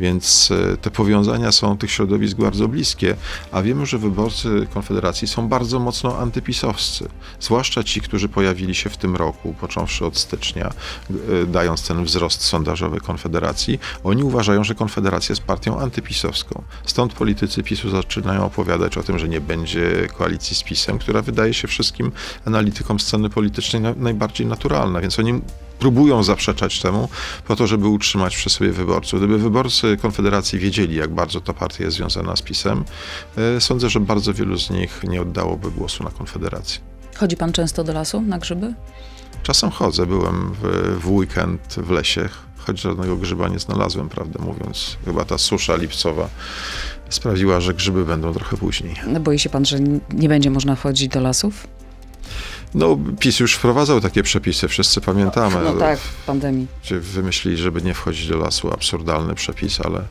[0.00, 3.16] więc te powiązania są tych środowisk bardzo bliskie,
[3.52, 7.08] a wiemy, że wyborcy Konfederacji są bardzo mocno antypisowscy,
[7.40, 10.72] zwłaszcza ci, którzy pojawili się w tym roku, począwszy od stycznia,
[11.10, 16.62] e, dając ten wzrost sondażowy Konfederacji, oni uważają, że Konfederacja jest partią antypisowską.
[16.84, 21.54] Stąd politycy PiSu zaczynają opowiadać o tym, że nie będzie koalicji z PiSem, która wydaje
[21.54, 22.12] się wszystkim
[22.44, 25.40] analitykom sceny politycznej najbardziej naturalna, więc oni
[25.78, 27.08] próbują zaprzeczać temu
[27.46, 29.20] po to, żeby utrzymać przy sobie wyborców.
[29.20, 32.84] Gdyby wyborcy Konfederacji wiedzieli, jak bardzo ta partia jest związana z PiSem,
[33.36, 36.80] e, sądzę, że bardzo wielu z nich nie oddałoby głosu na Konfederację.
[37.16, 38.74] Chodzi pan często do lasu na grzyby?
[39.42, 42.28] Czasem chodzę, byłem w, w weekend w lesie,
[42.58, 44.96] choć żadnego grzyba nie znalazłem, prawdę mówiąc.
[45.04, 46.28] Chyba ta susza lipcowa
[47.08, 48.94] sprawiła, że grzyby będą trochę później.
[49.06, 49.78] No boi się pan, że
[50.12, 51.66] nie będzie można wchodzić do lasów?
[52.74, 55.56] No, PiS już wprowadzał takie przepisy, wszyscy pamiętamy.
[55.64, 56.66] No, no tak, w pandemii.
[56.90, 60.04] Wymyślili, żeby nie wchodzić do lasu, absurdalny przepis, ale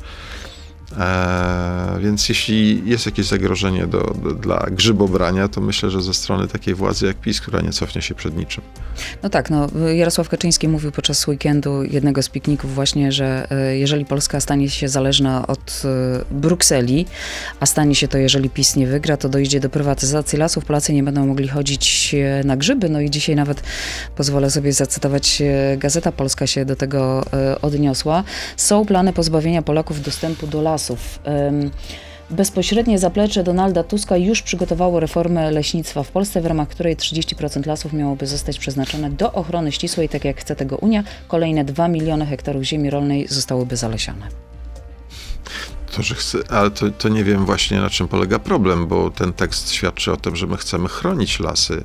[0.99, 6.47] E, więc jeśli jest jakieś zagrożenie do, do, dla grzybobrania, to myślę, że ze strony
[6.47, 8.63] takiej władzy jak PiS, która nie cofnie się przed niczym.
[9.23, 14.05] No tak, no, Jarosław Kaczyński mówił podczas weekendu jednego z pikników właśnie, że e, jeżeli
[14.05, 17.05] Polska stanie się zależna od e, Brukseli,
[17.59, 21.03] a stanie się to, jeżeli PiS nie wygra, to dojdzie do prywatyzacji lasów, Polacy nie
[21.03, 22.89] będą mogli chodzić na grzyby.
[22.89, 23.63] No i dzisiaj nawet
[24.15, 25.41] pozwolę sobie zacytować,
[25.77, 27.25] Gazeta Polska się do tego
[27.61, 28.23] odniosła.
[28.57, 31.19] Są plany pozbawienia Polaków dostępu do lasów lasów.
[32.29, 37.93] Bezpośrednie zaplecze Donalda Tuska już przygotowało reformę leśnictwa w Polsce, w ramach której 30% lasów
[37.93, 41.03] miałoby zostać przeznaczone do ochrony ścisłej, tak jak chce tego Unia.
[41.27, 44.27] Kolejne 2 miliony hektarów ziemi rolnej zostałyby zalesione.
[45.95, 49.33] To, że chcę, ale to, to nie wiem właśnie na czym polega problem, bo ten
[49.33, 51.83] tekst świadczy o tym, że my chcemy chronić lasy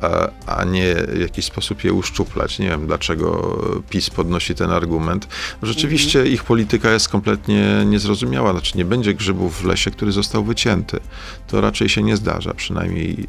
[0.00, 2.58] a, a nie w jakiś sposób je uszczuplać.
[2.58, 3.58] Nie wiem, dlaczego
[3.90, 5.28] PiS podnosi ten argument.
[5.62, 6.34] Rzeczywiście mhm.
[6.34, 8.52] ich polityka jest kompletnie niezrozumiała.
[8.52, 11.00] Znaczy, nie będzie grzybów w lesie, który został wycięty.
[11.46, 12.54] To raczej się nie zdarza.
[12.54, 13.26] Przynajmniej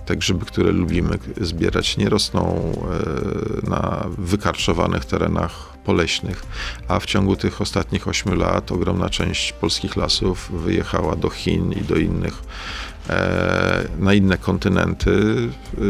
[0.00, 2.72] e, te grzyby, które lubimy zbierać, nie rosną
[3.64, 6.42] e, na wykarczowanych terenach poleśnych,
[6.88, 11.80] a w ciągu tych ostatnich ośmiu lat ogromna część polskich lasów wyjechała do Chin i
[11.80, 12.42] do innych
[13.98, 15.80] na inne kontynenty, e,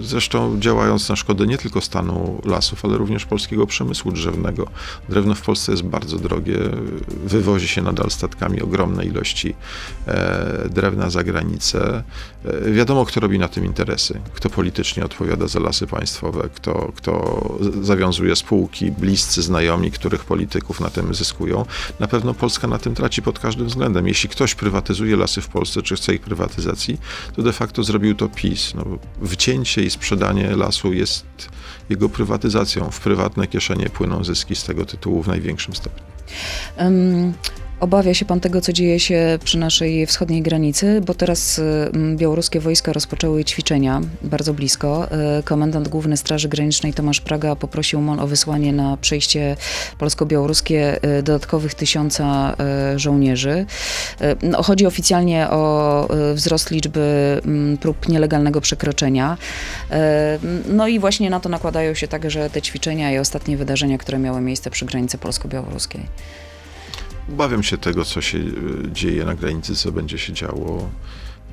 [0.00, 4.66] zresztą działając na szkodę nie tylko stanu lasów, ale również polskiego przemysłu drzewnego.
[5.08, 6.58] Drewno w Polsce jest bardzo drogie,
[7.24, 9.54] wywozi się nadal statkami ogromne ilości
[10.06, 12.02] e, drewna za granicę.
[12.72, 17.44] Wiadomo, kto robi na tym interesy, kto politycznie odpowiada za lasy państwowe, kto, kto
[17.82, 21.64] zawiązuje spółki, bliscy znajomi, których polityków na tym zyskują.
[22.00, 24.08] Na pewno Polska na tym traci pod każdym względem.
[24.08, 26.98] Jeśli ktoś prywatyzuje lasy w Polsce, czy chce ich prywatyzacji,
[27.36, 28.74] to de facto zrobił to PiS.
[28.74, 28.84] No,
[29.22, 31.24] wycięcie i sprzedanie lasu jest
[31.90, 32.90] jego prywatyzacją.
[32.90, 36.04] W prywatne kieszenie płyną zyski z tego tytułu w największym stopniu.
[36.78, 37.32] Um,
[37.80, 42.60] Obawia się pan tego, co dzieje się przy naszej wschodniej granicy, bo teraz mm, białoruskie
[42.60, 45.10] wojska rozpoczęły ćwiczenia bardzo blisko.
[45.10, 49.56] E, komendant Główny Straży Granicznej Tomasz Praga poprosił MON o wysłanie na przejście
[49.98, 53.66] polsko-białoruskie e, dodatkowych tysiąca e, żołnierzy.
[54.42, 59.36] No, chodzi oficjalnie o wzrost liczby mm, prób nielegalnego przekroczenia.
[60.68, 64.40] No i właśnie na to nakładają się także te ćwiczenia i ostatnie wydarzenia, które miały
[64.40, 66.00] miejsce przy granicy polsko-białoruskiej.
[67.32, 68.42] Obawiam się tego, co się e,
[68.92, 70.88] dzieje na granicy, co będzie się działo.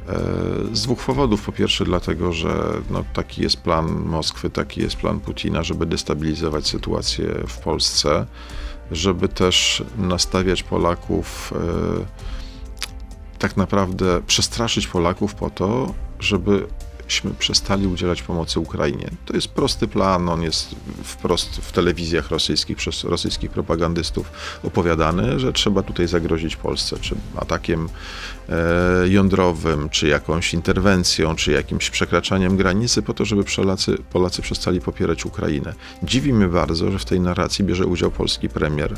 [0.09, 1.45] E, z dwóch powodów.
[1.45, 6.67] Po pierwsze, dlatego, że no, taki jest plan Moskwy, taki jest plan Putina, żeby destabilizować
[6.67, 8.25] sytuację w Polsce,
[8.91, 12.05] żeby też nastawiać Polaków, e,
[13.39, 16.67] tak naprawdę przestraszyć Polaków po to, żeby
[17.07, 19.09] byśmy przestali udzielać pomocy Ukrainie.
[19.25, 24.31] To jest prosty plan, on jest wprost w telewizjach rosyjskich przez rosyjskich propagandystów
[24.63, 27.89] opowiadany, że trzeba tutaj zagrozić Polsce, czy atakiem
[28.49, 34.81] e, jądrowym, czy jakąś interwencją, czy jakimś przekraczaniem granicy po to, żeby Polacy, Polacy przestali
[34.81, 35.73] popierać Ukrainę.
[36.03, 38.95] Dziwi mnie bardzo, że w tej narracji bierze udział polski premier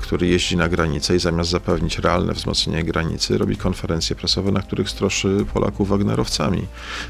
[0.00, 4.90] który jeździ na granicę i zamiast zapewnić realne wzmocnienie granicy, robi konferencje prasowe, na których
[4.90, 6.66] stroszy Polaków Wagnerowcami.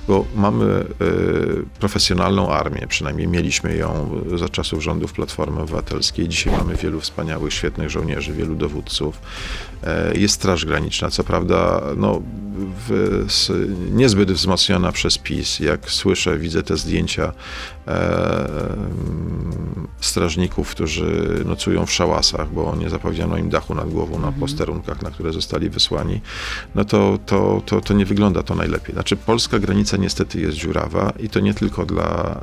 [0.08, 0.84] Bo mamy e,
[1.80, 6.28] profesjonalną armię, przynajmniej mieliśmy ją za czasów rządów Platformy Obywatelskiej.
[6.28, 9.20] Dzisiaj mamy wielu wspaniałych, świetnych żołnierzy, wielu dowódców.
[9.82, 12.22] E, jest Straż Graniczna, co prawda no,
[12.88, 13.28] w,
[13.90, 15.60] niezbyt wzmocniona przez PiS.
[15.60, 17.32] Jak słyszę, widzę te zdjęcia
[17.83, 17.83] e,
[20.00, 24.40] strażników, którzy nocują w szałasach, bo nie zapowiedziano im dachu nad głową na mhm.
[24.40, 26.20] posterunkach, na które zostali wysłani,
[26.74, 28.94] no to, to, to, to nie wygląda to najlepiej.
[28.94, 32.40] Znaczy, polska granica niestety jest dziurawa i to nie tylko dla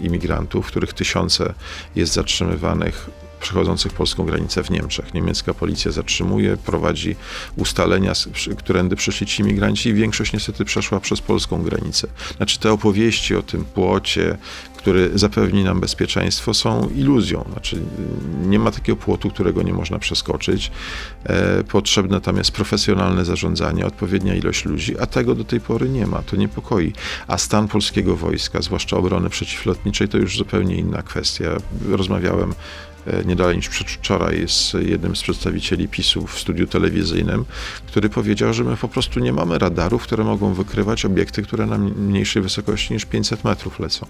[0.00, 1.54] e, imigrantów, których tysiące
[1.96, 5.14] jest zatrzymywanych przechodzących polską granicę w Niemczech.
[5.14, 7.16] Niemiecka policja zatrzymuje, prowadzi
[7.56, 8.12] ustalenia,
[8.58, 12.08] którędy przyszli ci imigranci i większość niestety przeszła przez polską granicę.
[12.36, 14.38] Znaczy te opowieści o tym płocie,
[14.76, 17.44] który zapewni nam bezpieczeństwo, są iluzją.
[17.52, 17.82] Znaczy,
[18.46, 20.70] nie ma takiego płotu, którego nie można przeskoczyć.
[21.24, 26.06] E, potrzebne tam jest profesjonalne zarządzanie, odpowiednia ilość ludzi, a tego do tej pory nie
[26.06, 26.22] ma.
[26.22, 26.92] To niepokoi.
[27.26, 31.44] A stan polskiego wojska, zwłaszcza obrony przeciwlotniczej, to już zupełnie inna kwestia.
[31.88, 32.54] Rozmawiałem
[33.24, 37.44] nie dalej niż przedwczoraj z jednym z przedstawicieli PiSu w studiu telewizyjnym,
[37.86, 41.78] który powiedział, że my po prostu nie mamy radarów, które mogą wykrywać obiekty, które na
[41.78, 44.06] mniejszej wysokości niż 500 metrów lecą.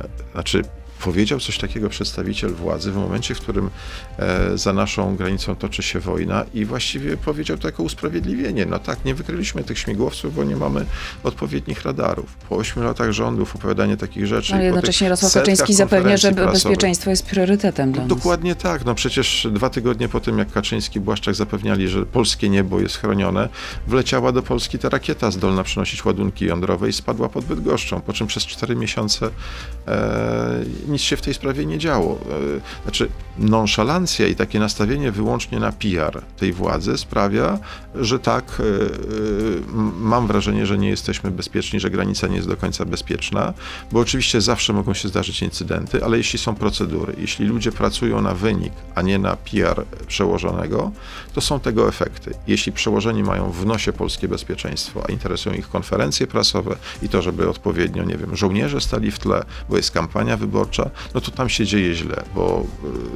[0.00, 0.62] E, znaczy,
[0.98, 3.70] powiedział coś takiego przedstawiciel władzy w momencie, w którym
[4.18, 8.66] e, za naszą granicą toczy się wojna i właściwie powiedział to jako usprawiedliwienie.
[8.66, 10.86] No tak, nie wykryliśmy tych śmigłowców, bo nie mamy
[11.24, 12.36] odpowiednich radarów.
[12.48, 14.54] Po ośmiu latach rządów opowiadanie takich rzeczy.
[14.54, 18.08] Ale jednocześnie Jarosław Kaczyński zapewnia, że bezpieczeństwo jest priorytetem dla nas.
[18.08, 18.84] Dokładnie tak.
[18.84, 23.48] No przecież dwa tygodnie po tym, jak Kaczyński, Błaszczak zapewniali, że polskie niebo jest chronione,
[23.86, 28.26] wleciała do Polski ta rakieta zdolna przynosić ładunki jądrowe i spadła pod Bydgoszczą, po czym
[28.26, 29.30] przez cztery miesiące
[29.86, 32.18] e, nic się w tej sprawie nie działo.
[32.58, 37.58] E, znaczy, nonszalancja i takie nastawienie wyłącznie na PR tej władzy sprawia,
[37.94, 38.68] że tak, e, e,
[40.00, 43.54] mam wrażenie, że nie jesteśmy bezpieczni, że granica nie jest do końca bezpieczna,
[43.92, 48.34] bo oczywiście zawsze mogą się zdarzyć incydenty, ale jeśli są procedury, jeśli ludzie pracują na
[48.34, 50.92] wynik, a nie na PR przełożonego,
[51.34, 52.34] to są tego efekty.
[52.46, 57.48] Jeśli przełożeni mają w nosie polskie bezpieczeństwo, a interesują ich konferencje prasowe i to, żeby
[57.48, 60.77] odpowiednio, nie wiem, żołnierze stali w tle, bo jest kampania wyborcza,
[61.14, 62.64] no to tam się dzieje źle, bo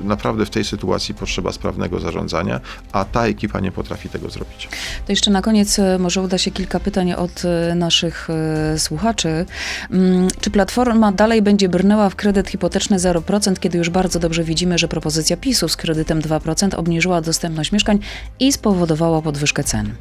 [0.00, 2.60] y, naprawdę w tej sytuacji potrzeba sprawnego zarządzania,
[2.92, 4.68] a ta ekipa nie potrafi tego zrobić.
[5.06, 8.28] To jeszcze na koniec e, może uda się kilka pytań od e, naszych
[8.76, 9.46] słuchaczy.
[9.90, 14.78] Mm, Czy Platforma dalej będzie brnęła w kredyt hipoteczny 0%, kiedy już bardzo dobrze widzimy,
[14.78, 17.98] że propozycja PiSu z kredytem 2% obniżyła dostępność mieszkań
[18.40, 19.94] i spowodowała podwyżkę cen?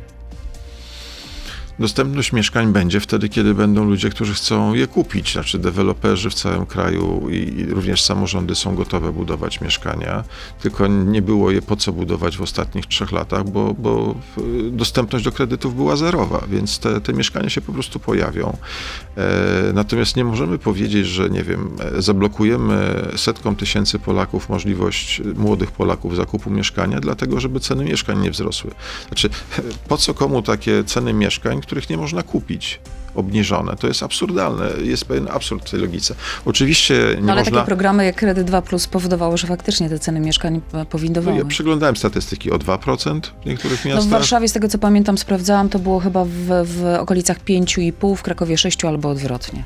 [1.79, 5.34] Dostępność mieszkań będzie wtedy, kiedy będą ludzie, którzy chcą je kupić.
[5.34, 10.23] Znaczy, deweloperzy w całym kraju i również samorządy są gotowe budować mieszkania,
[10.62, 15.25] tylko nie było je po co budować w ostatnich trzech latach, bo, bo w- dostępność
[15.25, 18.58] do kredytów była zerowa, więc te, te mieszkania się po prostu pojawią.
[19.17, 25.71] E, natomiast nie możemy powiedzieć, że nie wiem, e, zablokujemy setkom tysięcy Polaków możliwość, młodych
[25.71, 28.71] Polaków zakupu mieszkania, dlatego żeby ceny mieszkań nie wzrosły.
[29.08, 29.29] Znaczy,
[29.89, 32.79] po co komu takie ceny mieszkań, których nie można kupić?
[33.15, 33.75] Obniżone.
[33.75, 34.69] To jest absurdalne.
[34.83, 36.15] Jest pewien absurd w tej logice.
[36.45, 37.57] Oczywiście nie No ale można.
[37.57, 41.37] takie programy jak Kredyt 2 Plus powodowały, że faktycznie te ceny mieszkań powindowały.
[41.37, 44.09] Ja przyglądałem statystyki o 2% w niektórych No w miastach.
[44.12, 46.29] Warszawie, z tego co pamiętam, sprawdzałam, to było chyba w,
[46.63, 49.63] w okolicach 5,5, w Krakowie 6 albo odwrotnie.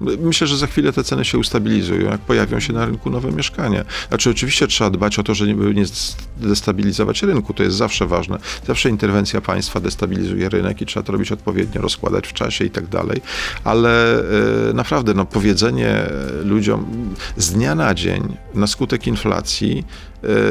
[0.00, 3.84] Myślę, że za chwilę te ceny się ustabilizują, jak pojawią się na rynku nowe mieszkania.
[4.08, 5.84] Znaczy, oczywiście trzeba dbać o to, żeby nie
[6.36, 8.38] destabilizować rynku, to jest zawsze ważne.
[8.66, 12.86] Zawsze interwencja państwa destabilizuje rynek i trzeba to robić odpowiednio, rozkładać w czasie i tak
[12.86, 13.20] dalej.
[13.64, 14.20] Ale
[14.70, 16.06] e, naprawdę, no, powiedzenie
[16.44, 19.84] ludziom z dnia na dzień na skutek inflacji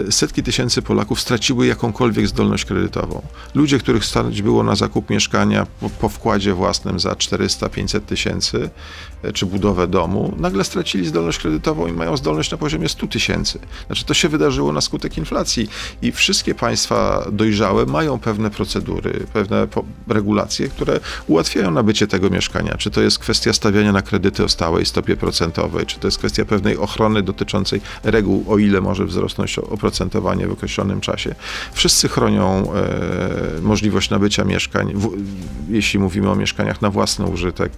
[0.10, 3.22] setki tysięcy Polaków straciły jakąkolwiek zdolność kredytową.
[3.56, 8.70] Ludzie, których stać było na zakup mieszkania po, po wkładzie własnym za 400-500 tysięcy,
[9.24, 13.60] e, czy budowę domu, nagle stracili zdolność kredytową i mają zdolność na poziomie 100 tysięcy.
[13.88, 15.70] Znaczy to się wydarzyło na skutek inflacji
[16.02, 19.68] i wszystkie państwa dojrzałe mają pewne procedury, pewne
[20.08, 22.78] regulacje, które ułatwiają nabycie tego mieszkania.
[22.78, 26.46] Czy to jest kwestia stawiania na kredyty o stałej stopie procentowej, czy to jest kwestia
[26.46, 31.36] pewnej ochrony dotyczącej reguł, o ile może wzrosnąć oprocentowanie w określonym czasie.
[31.74, 35.10] Wszyscy chronią e, możliwość nabycia mieszkań, w,
[35.70, 37.72] jeśli mówimy o mieszkaniach na własny użytek,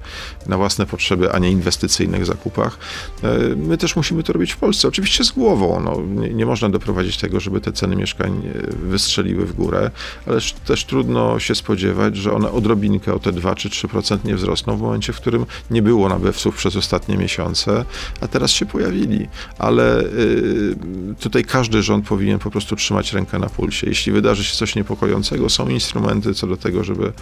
[0.47, 2.77] na własne potrzeby, a nie inwestycyjnych zakupach.
[3.23, 4.87] E, My też musimy to robić w Polsce.
[4.87, 5.81] Oczywiście z głową.
[5.85, 9.91] No, nie, nie można doprowadzić tego, żeby te ceny mieszkań e, wystrzeliły w górę,
[10.27, 14.77] ale też- trudno się spodziewać, że one odrobinkę o te 2 czy 3% nie wzrosną
[14.77, 17.85] w momencie, w którym nie było nabywców przez ostatnie miesiące,
[18.21, 19.27] a teraz się pojawili.
[19.59, 20.75] Ale y,
[21.19, 23.87] tutaj każdy rząd powinien po prostu trzymać rękę na pulsie.
[23.87, 27.13] Jeśli wydarzy się coś niepokojącego, są instrumenty co do tego, żeby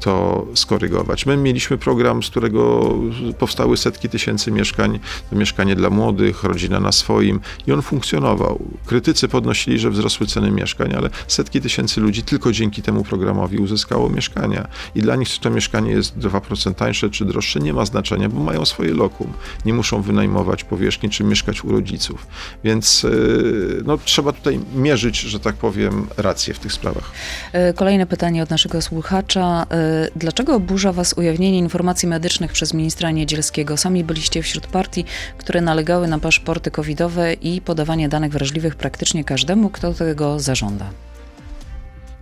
[0.00, 1.26] to skorygować.
[1.26, 2.94] My mieliśmy program, z którego
[3.38, 5.00] powstały setki tysięcy mieszkań,
[5.30, 8.60] to mieszkanie dla młodych, rodzina na swoim i on funkcjonował.
[8.86, 14.08] Krytycy podnosili, że wzrosły ceny mieszkań, ale setki tysięcy ludzi tylko dzięki temu programowi uzyskało
[14.08, 14.68] mieszkania.
[14.94, 18.40] I dla nich czy to mieszkanie jest 2% tańsze czy droższe, nie ma znaczenia, bo
[18.40, 19.32] mają swoje lokum.
[19.64, 22.26] Nie muszą wynajmować powierzchni czy mieszkać u rodziców.
[22.64, 27.12] Więc yy, no, trzeba tutaj mierzyć, że tak powiem, rację w tych sprawach.
[27.52, 29.61] E, Kolejne pytanie od naszego słuchacza.
[29.70, 33.76] E, Dlaczego oburza Was ujawnienie informacji medycznych przez ministra Niedzielskiego?
[33.76, 35.04] Sami byliście wśród partii,
[35.38, 40.90] które nalegały na paszporty covidowe i podawanie danych wrażliwych praktycznie każdemu, kto tego zażąda.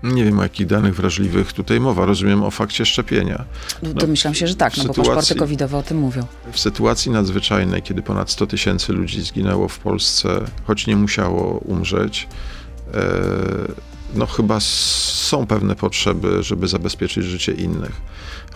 [0.02, 2.06] Nie wiem, o jakich danych wrażliwych tutaj mowa.
[2.06, 3.44] Rozumiem o fakcie szczepienia.
[3.82, 6.26] Domyślam się, że tak, no bo sytuacji- paszporty covidowe o tym mówią.
[6.52, 10.28] W sytuacji nadzwyczajnej, kiedy ponad 100 tysięcy ludzi zginęło w Polsce,
[10.66, 12.28] choć nie musiało umrzeć,
[12.94, 13.00] e,
[14.14, 18.00] no chyba są pewne potrzeby, żeby zabezpieczyć życie innych.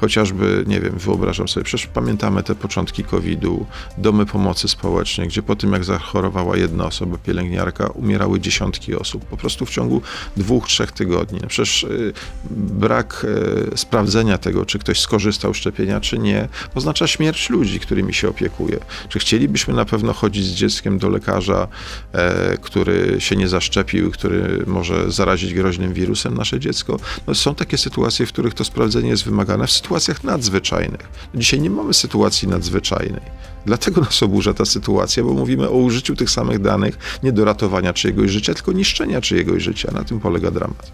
[0.01, 3.67] Chociażby, nie wiem, wyobrażam sobie, przecież pamiętamy te początki COVID-u,
[3.99, 9.37] domy pomocy społecznej, gdzie po tym, jak zachorowała jedna osoba, pielęgniarka, umierały dziesiątki osób, po
[9.37, 10.03] prostu w ciągu
[10.37, 11.39] dwóch, trzech tygodni.
[11.43, 12.13] No przecież y,
[12.51, 13.27] brak
[13.73, 18.29] y, sprawdzenia tego, czy ktoś skorzystał z szczepienia, czy nie, oznacza śmierć ludzi, którymi się
[18.29, 18.79] opiekuje.
[19.09, 21.69] Czy chcielibyśmy na pewno chodzić z dzieckiem do lekarza,
[22.13, 26.99] e, który się nie zaszczepił, który może zarazić groźnym wirusem nasze dziecko?
[27.27, 31.09] No, są takie sytuacje, w których to sprawdzenie jest wymagane w sytuacjach nadzwyczajnych.
[31.35, 33.21] Dzisiaj nie mamy sytuacji nadzwyczajnej.
[33.67, 37.93] Dlatego nas oburza ta sytuacja, bo mówimy o użyciu tych samych danych nie do ratowania
[37.93, 39.93] czyjegoś życia, tylko niszczenia czyjegoś życia.
[39.93, 40.93] Na tym polega dramat.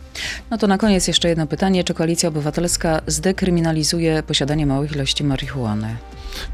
[0.51, 1.85] No to na koniec jeszcze jedno pytanie.
[1.85, 5.97] Czy Koalicja Obywatelska zdekryminalizuje posiadanie małych ilości marihuany?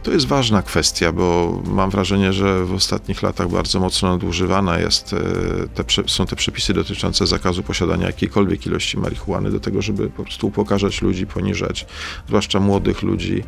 [0.03, 5.13] To jest ważna kwestia, bo mam wrażenie, że w ostatnich latach bardzo mocno nadużywana jest,
[5.13, 10.23] e, te, są te przepisy dotyczące zakazu posiadania jakiejkolwiek ilości marihuany do tego, żeby po
[10.23, 11.87] prostu upokarzać ludzi, poniżać,
[12.29, 13.45] zwłaszcza młodych ludzi.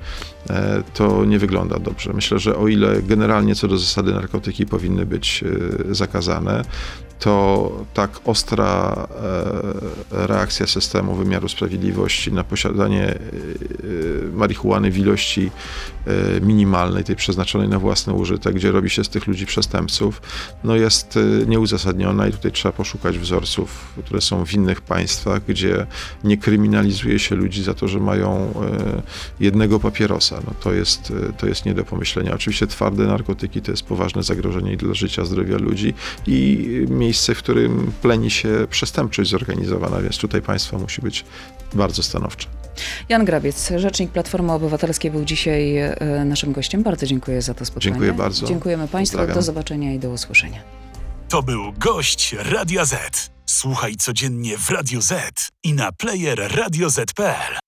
[0.50, 2.12] E, To nie wygląda dobrze.
[2.12, 5.44] Myślę, że o ile generalnie co do zasady narkotyki powinny być
[5.90, 6.64] e, zakazane,
[7.18, 9.06] to tak ostra
[10.12, 13.18] e, reakcja systemu wymiaru sprawiedliwości na posiadanie e,
[14.32, 15.50] marihuany w ilości
[16.06, 20.22] e, minimalnej, tej przeznaczonej na własny użytek, gdzie robi się z tych ludzi przestępców,
[20.64, 25.86] no jest nieuzasadniona i tutaj trzeba poszukać wzorców, które są w innych państwach, gdzie
[26.24, 28.54] nie kryminalizuje się ludzi za to, że mają
[29.40, 30.40] jednego papierosa.
[30.46, 32.34] No to, jest, to jest nie do pomyślenia.
[32.34, 35.94] Oczywiście twarde narkotyki to jest poważne zagrożenie dla życia, zdrowia ludzi
[36.26, 36.68] i
[37.08, 41.24] miejsce, w którym pleni się przestępczość zorganizowana, więc tutaj państwo musi być
[41.74, 42.48] bardzo stanowcze.
[43.08, 46.82] Jan Grabiec, rzecznik Platformy Obywatelskiej był dzisiaj e, naszym gościem.
[46.82, 47.92] Bardzo dziękuję za to spotkanie.
[47.92, 48.46] Dziękuję bardzo.
[48.46, 49.16] Dziękujemy Państwu.
[49.16, 49.34] Pozdrawiam.
[49.34, 50.60] Do zobaczenia i do usłyszenia.
[51.28, 53.30] To był gość Radia Z.
[53.46, 57.67] Słuchaj codziennie w Radio Z i na player radioz.pl.